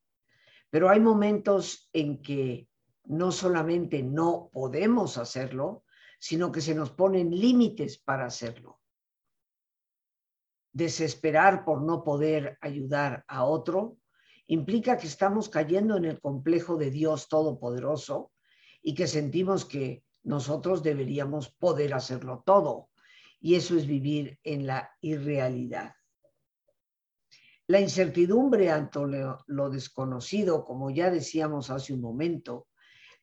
Pero 0.69 0.89
hay 0.89 0.99
momentos 0.99 1.89
en 1.93 2.21
que 2.21 2.67
no 3.05 3.31
solamente 3.31 4.03
no 4.03 4.49
podemos 4.51 5.17
hacerlo, 5.17 5.83
sino 6.19 6.51
que 6.51 6.61
se 6.61 6.75
nos 6.75 6.91
ponen 6.91 7.31
límites 7.31 7.97
para 7.97 8.25
hacerlo. 8.25 8.79
Desesperar 10.71 11.65
por 11.65 11.81
no 11.81 12.03
poder 12.03 12.57
ayudar 12.61 13.25
a 13.27 13.43
otro 13.43 13.97
implica 14.47 14.97
que 14.97 15.07
estamos 15.07 15.49
cayendo 15.49 15.97
en 15.97 16.05
el 16.05 16.21
complejo 16.21 16.77
de 16.77 16.91
Dios 16.91 17.27
Todopoderoso 17.27 18.31
y 18.81 18.93
que 18.93 19.07
sentimos 19.07 19.65
que 19.65 20.03
nosotros 20.23 20.83
deberíamos 20.83 21.49
poder 21.49 21.93
hacerlo 21.93 22.43
todo. 22.45 22.90
Y 23.41 23.55
eso 23.55 23.75
es 23.75 23.87
vivir 23.87 24.39
en 24.43 24.67
la 24.67 24.91
irrealidad. 25.01 25.95
La 27.67 27.79
incertidumbre 27.79 28.69
ante 28.69 28.99
lo, 29.47 29.69
desconocido, 29.69 30.63
como 30.63 30.91
ya 30.91 31.09
decíamos 31.09 31.69
hace 31.69 31.93
un 31.93 32.01
momento, 32.01 32.67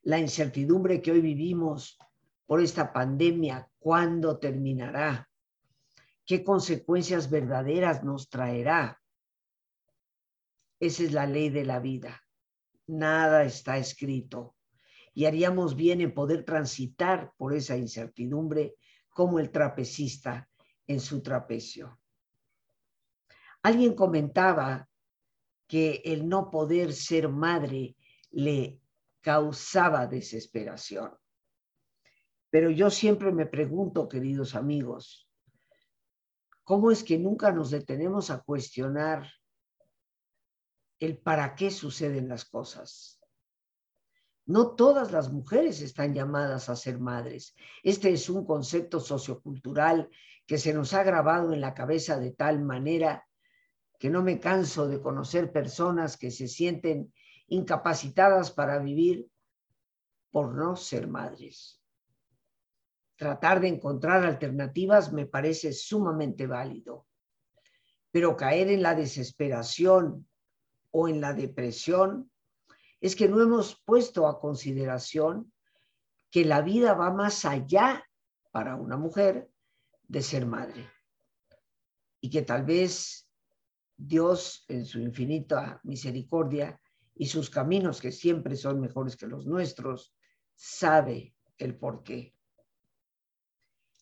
la 0.03 0.19
incertidumbre 0.19 1.01
que 1.01 1.13
hoy 1.13 1.21
vivimos 1.21 1.99
por 2.47 2.61
esta 2.61 2.93
pandemia, 2.93 3.69
¿cuándo 3.79 4.39
terminará? 4.39 5.29
¿Qué 6.25 6.43
consecuencias 6.43 7.31
verdaderas 7.31 8.03
nos 8.03 8.29
traerá? 8.29 9.01
Esa 10.81 11.03
es 11.03 11.13
la 11.13 11.27
ley 11.27 11.51
de 11.51 11.65
la 11.65 11.79
vida. 11.79 12.23
Nada 12.87 13.45
está 13.45 13.77
escrito. 13.77 14.57
Y 15.13 15.27
haríamos 15.27 15.77
bien 15.77 16.01
en 16.01 16.15
poder 16.15 16.45
transitar 16.45 17.33
por 17.37 17.55
esa 17.55 17.77
incertidumbre 17.77 18.77
como 19.19 19.41
el 19.41 19.51
trapecista 19.51 20.49
en 20.87 21.01
su 21.01 21.21
trapecio. 21.25 21.99
Alguien 23.65 23.97
comentaba 23.97 24.89
que 25.67 26.03
el 26.05 26.29
no 26.29 26.53
poder 26.53 26.93
ser 26.93 27.29
madre 27.29 27.97
le 28.31 28.81
causaba 29.21 30.07
desesperación. 30.07 31.19
Pero 32.49 32.71
yo 32.71 32.91
siempre 32.91 33.33
me 33.33 33.47
pregunto, 33.47 34.09
queridos 34.09 34.55
amigos, 34.55 35.29
¿cómo 36.63 36.93
es 36.93 37.03
que 37.03 37.19
nunca 37.19 37.51
nos 37.51 37.73
detenemos 37.73 38.31
a 38.31 38.41
cuestionar 38.41 39.29
el 41.01 41.19
para 41.19 41.57
qué 41.57 41.73
suceden 41.73 42.29
las 42.29 42.45
cosas? 42.45 43.18
No 44.49 44.75
todas 44.75 45.13
las 45.13 45.31
mujeres 45.31 45.83
están 45.83 46.15
llamadas 46.15 46.71
a 46.71 46.75
ser 46.75 46.99
madres. 46.99 47.55
Este 47.83 48.11
es 48.11 48.31
un 48.31 48.47
concepto 48.47 48.99
sociocultural 48.99 50.09
que 50.47 50.57
se 50.57 50.73
nos 50.73 50.95
ha 50.95 51.03
grabado 51.03 51.53
en 51.53 51.61
la 51.61 51.75
cabeza 51.75 52.19
de 52.19 52.31
tal 52.31 52.65
manera 52.65 53.29
que 53.99 54.09
no 54.09 54.23
me 54.23 54.41
canso 54.41 54.89
de 54.89 55.03
conocer 55.03 55.53
personas 55.53 56.17
que 56.17 56.31
se 56.31 56.49
sienten 56.49 57.13
incapacitadas 57.49 58.51
para 58.51 58.79
vivir 58.79 59.29
por 60.31 60.55
no 60.55 60.77
ser 60.77 61.09
madres. 61.09 61.83
Tratar 63.17 63.61
de 63.61 63.69
encontrar 63.69 64.25
alternativas 64.25 65.13
me 65.13 65.27
parece 65.27 65.75
sumamente 65.75 66.47
válido, 66.47 67.07
pero 68.11 68.35
caer 68.35 68.71
en 68.71 68.83
la 68.83 68.95
desesperación 68.95 70.27
o 70.91 71.07
en 71.07 71.21
la 71.21 71.35
depresión 71.35 72.31
es 73.01 73.15
que 73.15 73.29
no 73.29 73.41
hemos 73.41 73.81
puesto 73.85 74.27
a 74.27 74.41
consideración 74.41 75.53
que 76.31 76.45
la 76.45 76.63
vida 76.63 76.95
va 76.95 77.13
más 77.13 77.45
allá 77.45 78.05
para 78.51 78.77
una 78.77 78.97
mujer 78.97 79.51
de 80.09 80.23
ser 80.23 80.47
madre 80.47 80.91
y 82.21 82.31
que 82.31 82.43
tal 82.43 82.65
vez 82.65 83.29
Dios 83.97 84.65
en 84.69 84.85
su 84.85 85.01
infinita 85.01 85.81
misericordia 85.85 86.81
y 87.15 87.27
sus 87.27 87.51
caminos, 87.51 88.01
que 88.01 88.13
siempre 88.13 88.57
son 88.57 88.81
mejores 88.81 89.17
que 89.17 89.27
los 89.27 89.47
nuestros, 89.47 90.15
sabe 90.55 91.35
el 91.57 91.77
por 91.77 92.03
qué. 92.03 92.35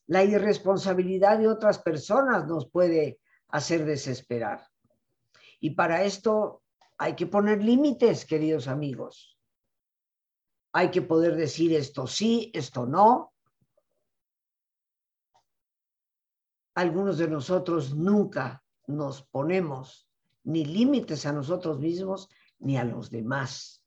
La 0.06 0.22
irresponsabilidad 0.22 1.38
de 1.38 1.48
otras 1.48 1.78
personas 1.78 2.46
nos 2.46 2.70
puede 2.70 3.20
hacer 3.48 3.84
desesperar. 3.84 4.66
Y 5.60 5.70
para 5.70 6.04
esto 6.04 6.62
hay 6.98 7.14
que 7.14 7.26
poner 7.26 7.62
límites, 7.62 8.24
queridos 8.24 8.68
amigos. 8.68 9.38
Hay 10.72 10.90
que 10.90 11.02
poder 11.02 11.36
decir 11.36 11.72
esto 11.74 12.06
sí, 12.06 12.50
esto 12.54 12.86
no. 12.86 13.32
Algunos 16.74 17.18
de 17.18 17.28
nosotros 17.28 17.94
nunca 17.94 18.62
nos 18.86 19.22
ponemos 19.22 20.08
ni 20.44 20.64
límites 20.64 21.26
a 21.26 21.32
nosotros 21.32 21.80
mismos 21.80 22.28
ni 22.58 22.76
a 22.76 22.84
los 22.84 23.10
demás. 23.10 23.82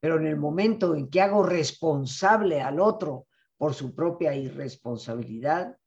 Pero 0.00 0.16
en 0.16 0.26
el 0.26 0.36
momento 0.36 0.94
en 0.94 1.08
que 1.08 1.22
hago 1.22 1.42
responsable 1.42 2.60
al 2.60 2.78
otro 2.78 3.26
por 3.56 3.72
su 3.72 3.94
propia 3.94 4.34
irresponsabilidad, 4.34 5.78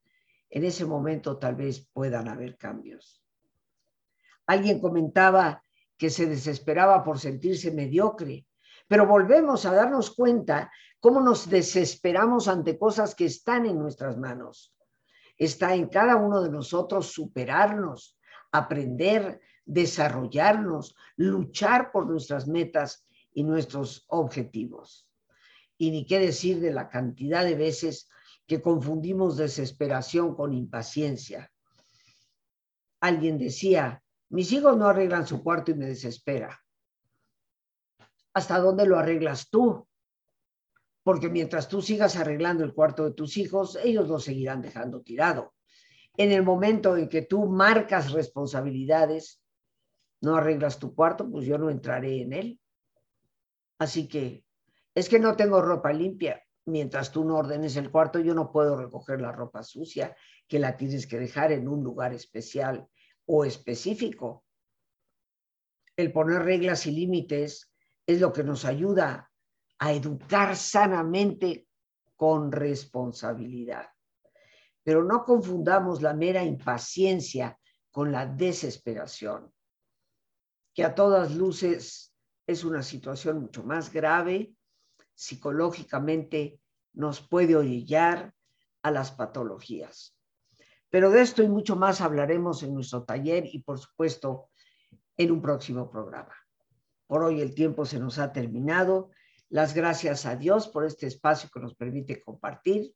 en 0.50 0.64
ese 0.64 0.84
momento 0.84 1.38
tal 1.38 1.54
vez 1.54 1.86
puedan 1.92 2.28
haber 2.28 2.56
cambios. 2.56 3.22
Alguien 4.46 4.80
comentaba 4.80 5.62
que 5.98 6.08
se 6.08 6.26
desesperaba 6.26 7.04
por 7.04 7.18
sentirse 7.18 7.70
mediocre, 7.70 8.46
pero 8.86 9.06
volvemos 9.06 9.66
a 9.66 9.74
darnos 9.74 10.12
cuenta 10.14 10.70
cómo 11.00 11.20
nos 11.20 11.50
desesperamos 11.50 12.48
ante 12.48 12.78
cosas 12.78 13.14
que 13.14 13.26
están 13.26 13.66
en 13.66 13.78
nuestras 13.78 14.16
manos 14.16 14.72
está 15.38 15.74
en 15.74 15.86
cada 15.86 16.16
uno 16.16 16.42
de 16.42 16.50
nosotros 16.50 17.12
superarnos, 17.12 18.18
aprender, 18.50 19.40
desarrollarnos, 19.64 20.96
luchar 21.16 21.92
por 21.92 22.06
nuestras 22.06 22.48
metas 22.48 23.06
y 23.32 23.44
nuestros 23.44 24.04
objetivos. 24.08 25.08
Y 25.78 25.92
ni 25.92 26.04
qué 26.06 26.18
decir 26.18 26.60
de 26.60 26.72
la 26.72 26.88
cantidad 26.88 27.44
de 27.44 27.54
veces 27.54 28.08
que 28.46 28.60
confundimos 28.60 29.36
desesperación 29.36 30.34
con 30.34 30.52
impaciencia. 30.52 31.52
Alguien 33.00 33.38
decía, 33.38 34.02
mis 34.30 34.52
hijos 34.52 34.76
no 34.76 34.86
arreglan 34.86 35.26
su 35.26 35.42
cuarto 35.42 35.70
y 35.70 35.74
me 35.74 35.86
desespera. 35.86 36.60
¿Hasta 38.34 38.58
dónde 38.58 38.86
lo 38.86 38.98
arreglas 38.98 39.48
tú? 39.48 39.88
porque 41.08 41.30
mientras 41.30 41.70
tú 41.70 41.80
sigas 41.80 42.16
arreglando 42.16 42.64
el 42.64 42.74
cuarto 42.74 43.06
de 43.06 43.12
tus 43.12 43.38
hijos, 43.38 43.78
ellos 43.82 44.08
lo 44.08 44.18
seguirán 44.18 44.60
dejando 44.60 45.00
tirado. 45.00 45.54
En 46.18 46.32
el 46.32 46.42
momento 46.42 46.98
en 46.98 47.08
que 47.08 47.22
tú 47.22 47.46
marcas 47.46 48.12
responsabilidades, 48.12 49.42
no 50.20 50.36
arreglas 50.36 50.78
tu 50.78 50.94
cuarto, 50.94 51.26
pues 51.30 51.46
yo 51.46 51.56
no 51.56 51.70
entraré 51.70 52.20
en 52.20 52.34
él. 52.34 52.60
Así 53.78 54.06
que 54.06 54.44
es 54.94 55.08
que 55.08 55.18
no 55.18 55.34
tengo 55.34 55.62
ropa 55.62 55.94
limpia. 55.94 56.42
Mientras 56.66 57.10
tú 57.10 57.24
no 57.24 57.36
ordenes 57.36 57.76
el 57.76 57.90
cuarto, 57.90 58.18
yo 58.18 58.34
no 58.34 58.52
puedo 58.52 58.76
recoger 58.76 59.22
la 59.22 59.32
ropa 59.32 59.62
sucia, 59.62 60.14
que 60.46 60.58
la 60.58 60.76
tienes 60.76 61.06
que 61.06 61.18
dejar 61.18 61.52
en 61.52 61.68
un 61.68 61.82
lugar 61.82 62.12
especial 62.12 62.86
o 63.28 63.44
específico. 63.44 64.44
El 65.96 66.12
poner 66.12 66.42
reglas 66.42 66.86
y 66.86 66.92
límites 66.92 67.72
es 68.06 68.20
lo 68.20 68.32
que 68.32 68.42
nos 68.42 68.64
ayuda 68.64 69.30
a 69.78 69.92
educar 69.92 70.56
sanamente 70.56 71.68
con 72.16 72.50
responsabilidad. 72.50 73.90
Pero 74.82 75.04
no 75.04 75.24
confundamos 75.24 76.00
la 76.00 76.14
mera 76.14 76.42
impaciencia 76.42 77.58
con 77.90 78.10
la 78.10 78.26
desesperación, 78.26 79.52
que 80.74 80.84
a 80.84 80.94
todas 80.94 81.34
luces 81.34 82.14
es 82.46 82.64
una 82.64 82.82
situación 82.82 83.40
mucho 83.40 83.62
más 83.62 83.92
grave, 83.92 84.54
psicológicamente 85.14 86.60
nos 86.94 87.20
puede 87.20 87.56
orillar 87.56 88.32
a 88.82 88.90
las 88.90 89.10
patologías. 89.10 90.17
Pero 90.90 91.10
de 91.10 91.20
esto 91.20 91.42
y 91.42 91.48
mucho 91.48 91.76
más 91.76 92.00
hablaremos 92.00 92.62
en 92.62 92.74
nuestro 92.74 93.04
taller 93.04 93.44
y 93.46 93.60
por 93.60 93.78
supuesto 93.78 94.48
en 95.16 95.30
un 95.30 95.42
próximo 95.42 95.90
programa. 95.90 96.34
Por 97.06 97.22
hoy 97.22 97.40
el 97.40 97.54
tiempo 97.54 97.84
se 97.84 97.98
nos 97.98 98.18
ha 98.18 98.32
terminado 98.32 99.10
las 99.50 99.74
gracias 99.74 100.26
a 100.26 100.36
Dios 100.36 100.68
por 100.68 100.84
este 100.84 101.06
espacio 101.06 101.50
que 101.52 101.60
nos 101.60 101.74
permite 101.74 102.22
compartir. 102.22 102.94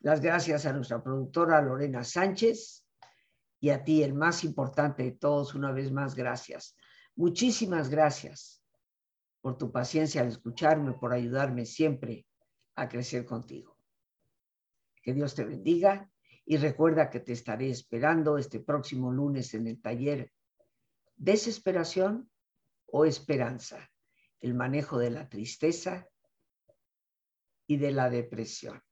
Las 0.00 0.20
gracias 0.20 0.66
a 0.66 0.72
nuestra 0.72 1.02
productora 1.02 1.60
Lorena 1.60 2.04
Sánchez 2.04 2.84
y 3.60 3.70
a 3.70 3.82
ti, 3.82 4.02
el 4.02 4.14
más 4.14 4.44
importante 4.44 5.02
de 5.02 5.12
todos, 5.12 5.54
una 5.54 5.72
vez 5.72 5.90
más, 5.90 6.14
gracias. 6.14 6.76
Muchísimas 7.16 7.88
gracias 7.88 8.62
por 9.40 9.58
tu 9.58 9.72
paciencia 9.72 10.20
al 10.20 10.28
escucharme, 10.28 10.92
por 10.92 11.12
ayudarme 11.12 11.66
siempre 11.66 12.26
a 12.76 12.88
crecer 12.88 13.24
contigo. 13.24 13.76
Que 15.02 15.12
Dios 15.12 15.34
te 15.34 15.44
bendiga 15.44 16.10
y 16.50 16.56
recuerda 16.56 17.10
que 17.10 17.20
te 17.20 17.34
estaré 17.34 17.68
esperando 17.68 18.38
este 18.38 18.58
próximo 18.60 19.12
lunes 19.12 19.52
en 19.52 19.66
el 19.66 19.82
taller 19.82 20.32
Desesperación 21.14 22.30
o 22.86 23.04
Esperanza, 23.04 23.90
el 24.40 24.54
manejo 24.54 24.98
de 24.98 25.10
la 25.10 25.28
tristeza 25.28 26.08
y 27.66 27.76
de 27.76 27.92
la 27.92 28.08
depresión. 28.08 28.82